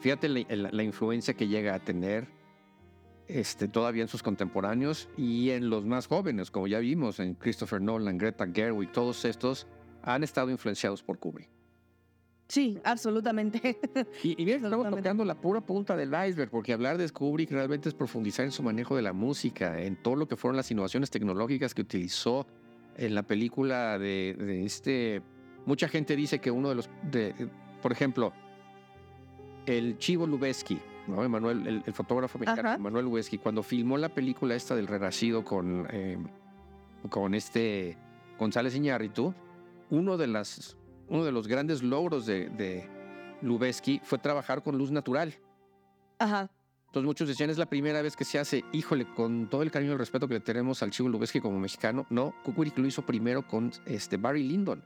[0.00, 2.28] fíjate la, la- la influencia que llega a tener
[3.26, 7.80] este, todavía en sus contemporáneos y en los más jóvenes, como ya vimos en Christopher
[7.82, 9.66] Nolan, Greta Gerwig, todos estos
[10.02, 11.50] han estado influenciados por Kubrick.
[12.48, 13.76] Sí, absolutamente.
[14.22, 17.90] Y, y mira, estamos tocando la pura punta del iceberg, porque hablar de Kubrick realmente
[17.90, 21.10] es profundizar en su manejo de la música, en todo lo que fueron las innovaciones
[21.10, 22.46] tecnológicas que utilizó
[22.98, 25.22] en la película de, de este.
[25.64, 26.90] Mucha gente dice que uno de los.
[27.10, 27.48] De,
[27.80, 28.32] por ejemplo,
[29.66, 31.24] el Chivo Lubeski, ¿no?
[31.24, 32.78] Emanuel, el, el fotógrafo mexicano, Ajá.
[32.78, 36.18] Manuel Lubeski, cuando filmó la película esta del Renacido con, eh,
[37.08, 37.96] con este
[38.38, 39.34] González Iñárritu,
[39.90, 40.76] uno de, las,
[41.08, 42.88] uno de los grandes logros de, de
[43.42, 45.34] Lubeski fue trabajar con luz natural.
[46.18, 46.50] Ajá.
[46.88, 49.90] Entonces muchos decían, es la primera vez que se hace, híjole, con todo el cariño
[49.90, 52.06] y el respeto que le tenemos al Chivo Lubeski como mexicano.
[52.08, 54.82] No, Kubrick lo hizo primero con este, Barry Lyndon.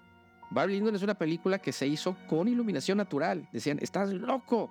[0.51, 3.49] Barry Lyndon es una película que se hizo con iluminación natural.
[3.53, 4.71] Decían, estás loco.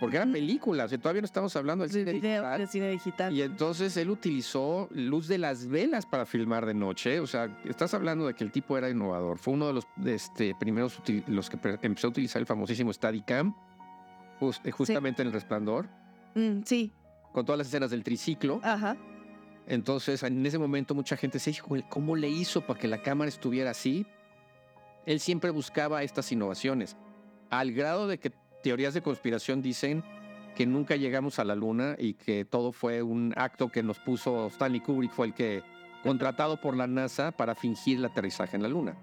[0.00, 0.32] Porque era Ujú.
[0.32, 2.58] película, o sea, todavía no estamos hablando del De cine digital.
[2.58, 3.32] de cine digital.
[3.32, 7.20] Y entonces él utilizó luz de las velas para filmar de noche.
[7.20, 9.38] O sea, estás hablando de que el tipo era innovador.
[9.38, 13.54] Fue uno de los este, primeros los que empezó a utilizar el famosísimo Steadicam,
[14.64, 15.88] eh, justamente en el resplandor,
[16.34, 16.92] Mm, sí.
[17.32, 18.60] con todas las escenas del triciclo.
[18.62, 18.96] Ajá.
[19.66, 23.28] Entonces, en ese momento, mucha gente se dijo, ¿cómo le hizo para que la cámara
[23.28, 24.06] estuviera así?
[25.06, 26.96] Él siempre buscaba estas innovaciones,
[27.50, 28.32] al grado de que
[28.62, 30.02] teorías de conspiración dicen
[30.56, 34.48] que nunca llegamos a la luna y que todo fue un acto que nos puso
[34.48, 35.62] Stanley Kubrick, fue el que
[36.02, 38.96] contratado por la NASA para fingir el aterrizaje en la luna.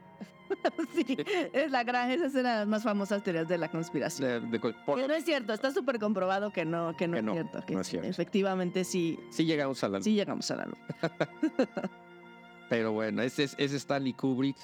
[0.95, 1.17] sí.
[1.53, 4.49] Es la gran, esa es una de las más famosas teorías de la conspiración.
[4.51, 7.19] De- de- por- Que no es cierto, está súper comprobado que no, que no, Que
[7.19, 7.65] es cierto.
[7.65, 8.09] Que no es sí, cierto.
[8.09, 10.03] Efectivamente sí, sí llegamos a la luna.
[10.03, 10.77] sí llegamos a la luna.
[12.69, 14.55] Pero bueno, ese es, ese es Stanley Kubrick.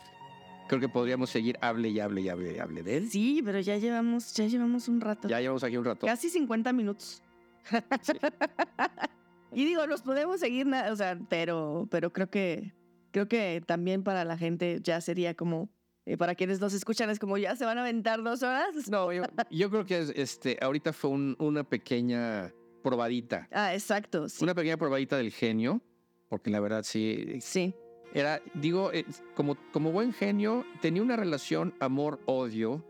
[0.67, 3.09] creo que podríamos seguir hable y hable y hable y hable de él.
[3.09, 5.27] Sí, pero ya llevamos, ya llevamos un rato.
[5.27, 6.05] Ya llevamos aquí un rato.
[6.05, 7.23] Casi 50 minutos.
[9.51, 12.73] y digo, nos podemos seguir, o sea, pero, pero creo que,
[13.11, 15.69] creo que también para la gente ya sería como,
[16.05, 18.67] eh, para quienes nos escuchan es como, ya se van a aventar dos horas.
[18.89, 22.53] No, yo, yo creo que es, este, ahorita fue un- una pequeña
[22.83, 23.47] probadita.
[23.51, 24.43] Ah, exacto, sí.
[24.43, 25.81] Una pequeña probadita del genio,
[26.29, 27.73] porque la verdad sí, Sí,
[28.13, 28.91] era, digo,
[29.33, 32.85] como, como buen genio, tenía una relación amor-odio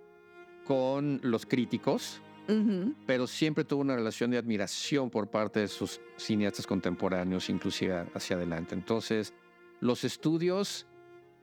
[0.66, 2.22] con los críticos,
[3.08, 8.36] pero siempre tuvo una relación de admiración por parte de sus cineastas contemporáneos, inclusive hacia
[8.36, 8.76] adelante.
[8.76, 9.34] Entonces,
[9.80, 10.86] los estudios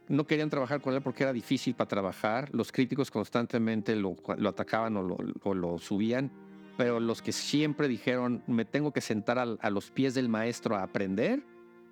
[0.08, 4.48] no querían trabajar con él porque era difícil para trabajar, los críticos constantemente lo, lo
[4.48, 6.30] atacaban o lo, o lo subían,
[6.76, 10.82] pero los que siempre dijeron, me tengo que sentar a los pies del maestro a
[10.82, 11.42] aprender,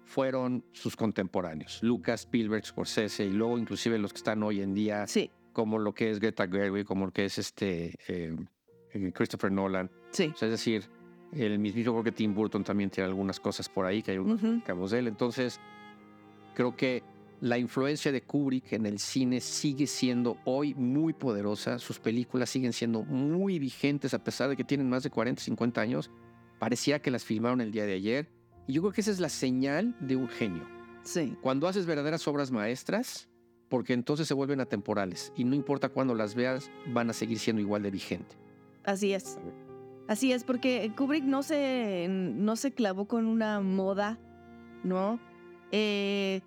[0.05, 5.07] fueron sus contemporáneos, Lucas, Spielberg, Scorsese y luego inclusive los que están hoy en día
[5.07, 8.35] sí, como lo que es Greta Gerwig, como lo que es este eh,
[8.93, 9.89] eh, Christopher Nolan.
[10.11, 10.33] sí.
[10.35, 10.85] O sea, es decir,
[11.33, 14.43] el mismo creo que Tim Burton también tiene algunas cosas por ahí que hay unos
[14.43, 14.89] Ujú.
[14.89, 15.07] de él.
[15.07, 15.61] Entonces,
[16.55, 17.05] creo que
[17.41, 21.79] la influencia de Kubrick en el cine sigue siendo hoy muy poderosa.
[21.79, 25.81] Sus películas siguen siendo muy vigentes a pesar de que tienen más de 40, 50
[25.81, 26.11] años.
[26.59, 28.29] Parecía que las filmaron el día de ayer.
[28.67, 30.69] Y yo creo que esa es la señal de un genio.
[31.03, 33.31] Sí, Cuando haces verdaderas obras maestras,
[33.71, 37.63] porque entonces se vuelven atemporales y no importa cuándo las veas, van a seguir siendo
[37.63, 38.37] igual de vigente.
[38.85, 39.39] así es.
[40.09, 44.19] Así es, porque Kubrick no se, no se clavó con una moda,
[44.83, 45.21] ¿no?
[45.71, 46.41] Eh,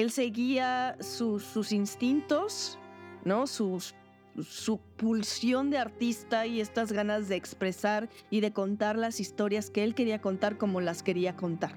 [0.00, 2.78] él seguía sus- sus instintos,
[3.24, 3.46] ¿no?
[3.46, 3.94] Sus,
[4.42, 9.84] su pulsión de artista y estas ganas de expresar y de contar las historias que
[9.84, 11.76] él quería contar como las quería contar.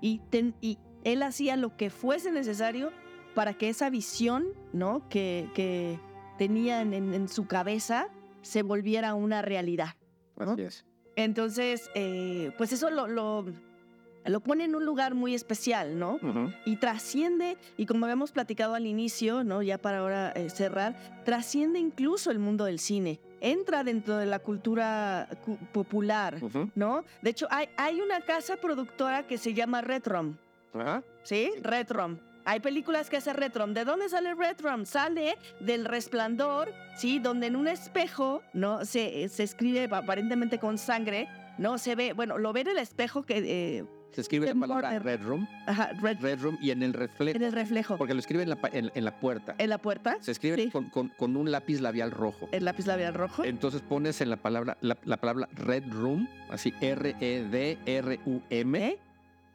[0.00, 2.90] Y, ten- y él hacía lo que fuese necesario
[3.34, 5.08] para que esa visión, ¿no?
[5.08, 5.98] Que, que
[6.38, 8.08] tenía en, en- en su cabeza
[8.42, 9.94] se volviera una realidad.
[10.38, 10.52] ¿no?
[10.52, 10.84] Así es.
[11.16, 13.44] Entonces, eh, pues eso lo, lo,
[14.24, 16.18] lo pone en un lugar muy especial, ¿no?
[16.66, 19.62] Y trasciende, y como habíamos platicado al inicio, ¿no?
[19.62, 20.94] Ya para ahora eh, cerrar,
[21.24, 23.18] trasciende incluso el mundo del cine.
[23.40, 26.36] Entra dentro de la cultura cu- popular.
[26.74, 27.04] ¿no?
[27.22, 30.36] De hecho, hay, hay una casa productora que se llama Retrom,
[30.74, 31.02] Ajá.
[31.22, 31.50] ¿sí?
[31.62, 32.18] Retrom.
[32.44, 33.72] Hay películas que hace Retrom.
[33.74, 34.84] ¿De dónde sale Retrom?
[34.84, 37.18] Sale del resplandor, ¿sí?
[37.18, 38.84] Donde en un espejo, ¿no?
[38.84, 41.78] Se, se escribe aparentemente con sangre, ¿no?
[41.78, 43.38] Se ve, bueno, lo ve en el espejo que...
[43.78, 44.98] eh, Se escribe la palabra.
[44.98, 47.96] Red Room, ajá, Red, Red Room y en el reflejo, en el reflejo.
[47.96, 49.54] porque lo escribe en la, en, en la puerta.
[49.58, 50.70] En la puerta, Se escribe sí.
[50.70, 52.48] con, con- con un lápiz labial rojo.
[52.52, 53.44] el lápiz labial rojo.
[53.44, 58.18] Entonces pones en la palabra la, la palabra Red Room, así R E D R
[58.26, 58.98] U M ¿Eh?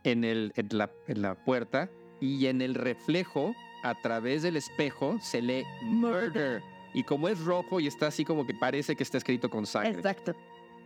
[0.04, 1.90] en el en la, en la puerta
[2.22, 3.54] y en el reflejo
[3.84, 6.62] a través del espejo se lee murder.
[6.94, 9.92] Y como es rojo y está así como que parece que está escrito con sangre.
[9.92, 10.34] Exacto.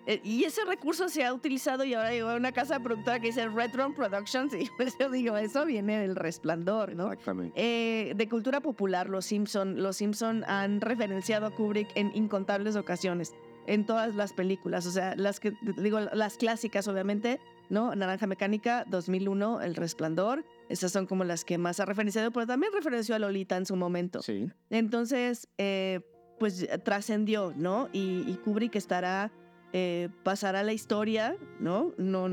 [0.08, 3.48] Eh, Y ese recurso se ha utilizado y ahora a una casa productora que dice
[3.48, 7.12] Retron Productions y pues yo digo, eso viene del resplandor, ¿no?
[7.12, 7.54] Exactamente.
[7.56, 13.34] Eh, de cultura popular, los Simpson, los Simpson han referenciado a Kubrick en incontables ocasiones,
[13.68, 17.40] en todas las películas, o sea, las que digo, las clásicas obviamente,
[17.70, 17.94] ¿no?
[17.96, 22.74] Naranja Mecánica, 2001, El Resplandor, esas son como las que más ha referenciado, pero también
[22.74, 24.22] referenció a Lolita en su momento.
[24.24, 24.48] Sí.
[24.72, 26.00] Entonces, eh,
[26.40, 27.90] pues trascendió, ¿no?
[27.92, 29.32] Y, y Kubrick estará,
[29.74, 31.94] eh, pasará la historia, ¿no?
[31.98, 32.28] no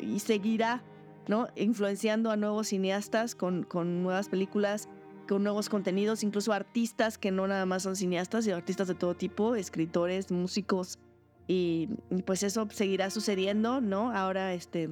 [0.00, 0.82] y seguirá,
[1.28, 1.48] ¿no?
[1.56, 4.88] Influenciando a nuevos cineastas con, con nuevas películas,
[5.28, 9.14] con nuevos contenidos, incluso artistas que no nada más son cineastas, sino artistas de todo
[9.14, 10.98] tipo, escritores, músicos.
[11.48, 14.10] Y, y pues eso seguirá sucediendo, ¿no?
[14.12, 14.90] Ahora, este,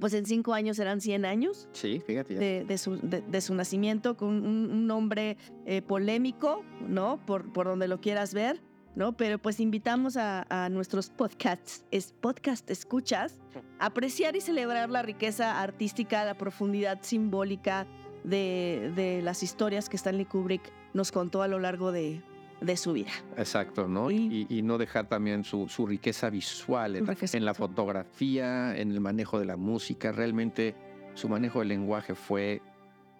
[0.00, 2.34] pues en cinco años serán 100 años Sí, fíjate.
[2.34, 5.36] de, de su, de- de su nacimiento, con un, un nombre
[5.66, 7.18] eh, polémico, ¿no?
[7.26, 8.60] Por, por donde lo quieras ver,
[8.94, 9.16] ¿no?
[9.16, 13.36] Pero pues invitamos a, a nuestros podcasts, es podcast escuchas,
[13.78, 17.86] a apreciar y celebrar la riqueza artística, la profundidad simbólica
[18.24, 20.62] de, de las historias que Stanley Kubrick
[20.92, 22.20] nos contó a lo largo de,
[22.60, 23.12] de su vida.
[23.38, 24.10] Exacto, ¿no?
[24.10, 27.70] Y- Y, y no dejar también su, su riqueza visual en, Riqueza en la visual.
[27.70, 30.12] fotografía, en el manejo de la música.
[30.12, 30.74] Realmente
[31.14, 32.60] su manejo del lenguaje fue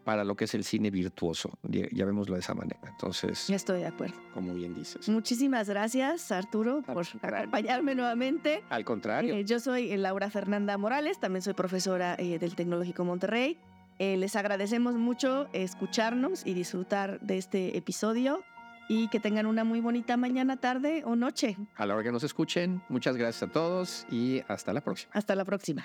[0.05, 2.81] para lo que es el cine virtuoso, ya- llamémoslo de esa manera.
[2.89, 4.15] Entonces, Ya estoy de acuerdo.
[4.35, 5.09] como bien dices.
[5.09, 8.63] Muchísimas gracias, Arturo, por acompañarme nuevamente.
[8.71, 13.59] Al contrario, Eh, yo soy Laura Fernanda Morales, también soy profesora eh, del Tecnológico Monterrey.
[13.99, 18.43] Eh, les agradecemos mucho escucharnos y disfrutar de este episodio
[18.89, 21.57] y que tengan una muy bonita mañana, tarde o noche.
[21.77, 25.13] a la hora que nos escuchen, muchas gracias a todos y hasta la próxima.
[25.15, 25.85] Hasta la próxima.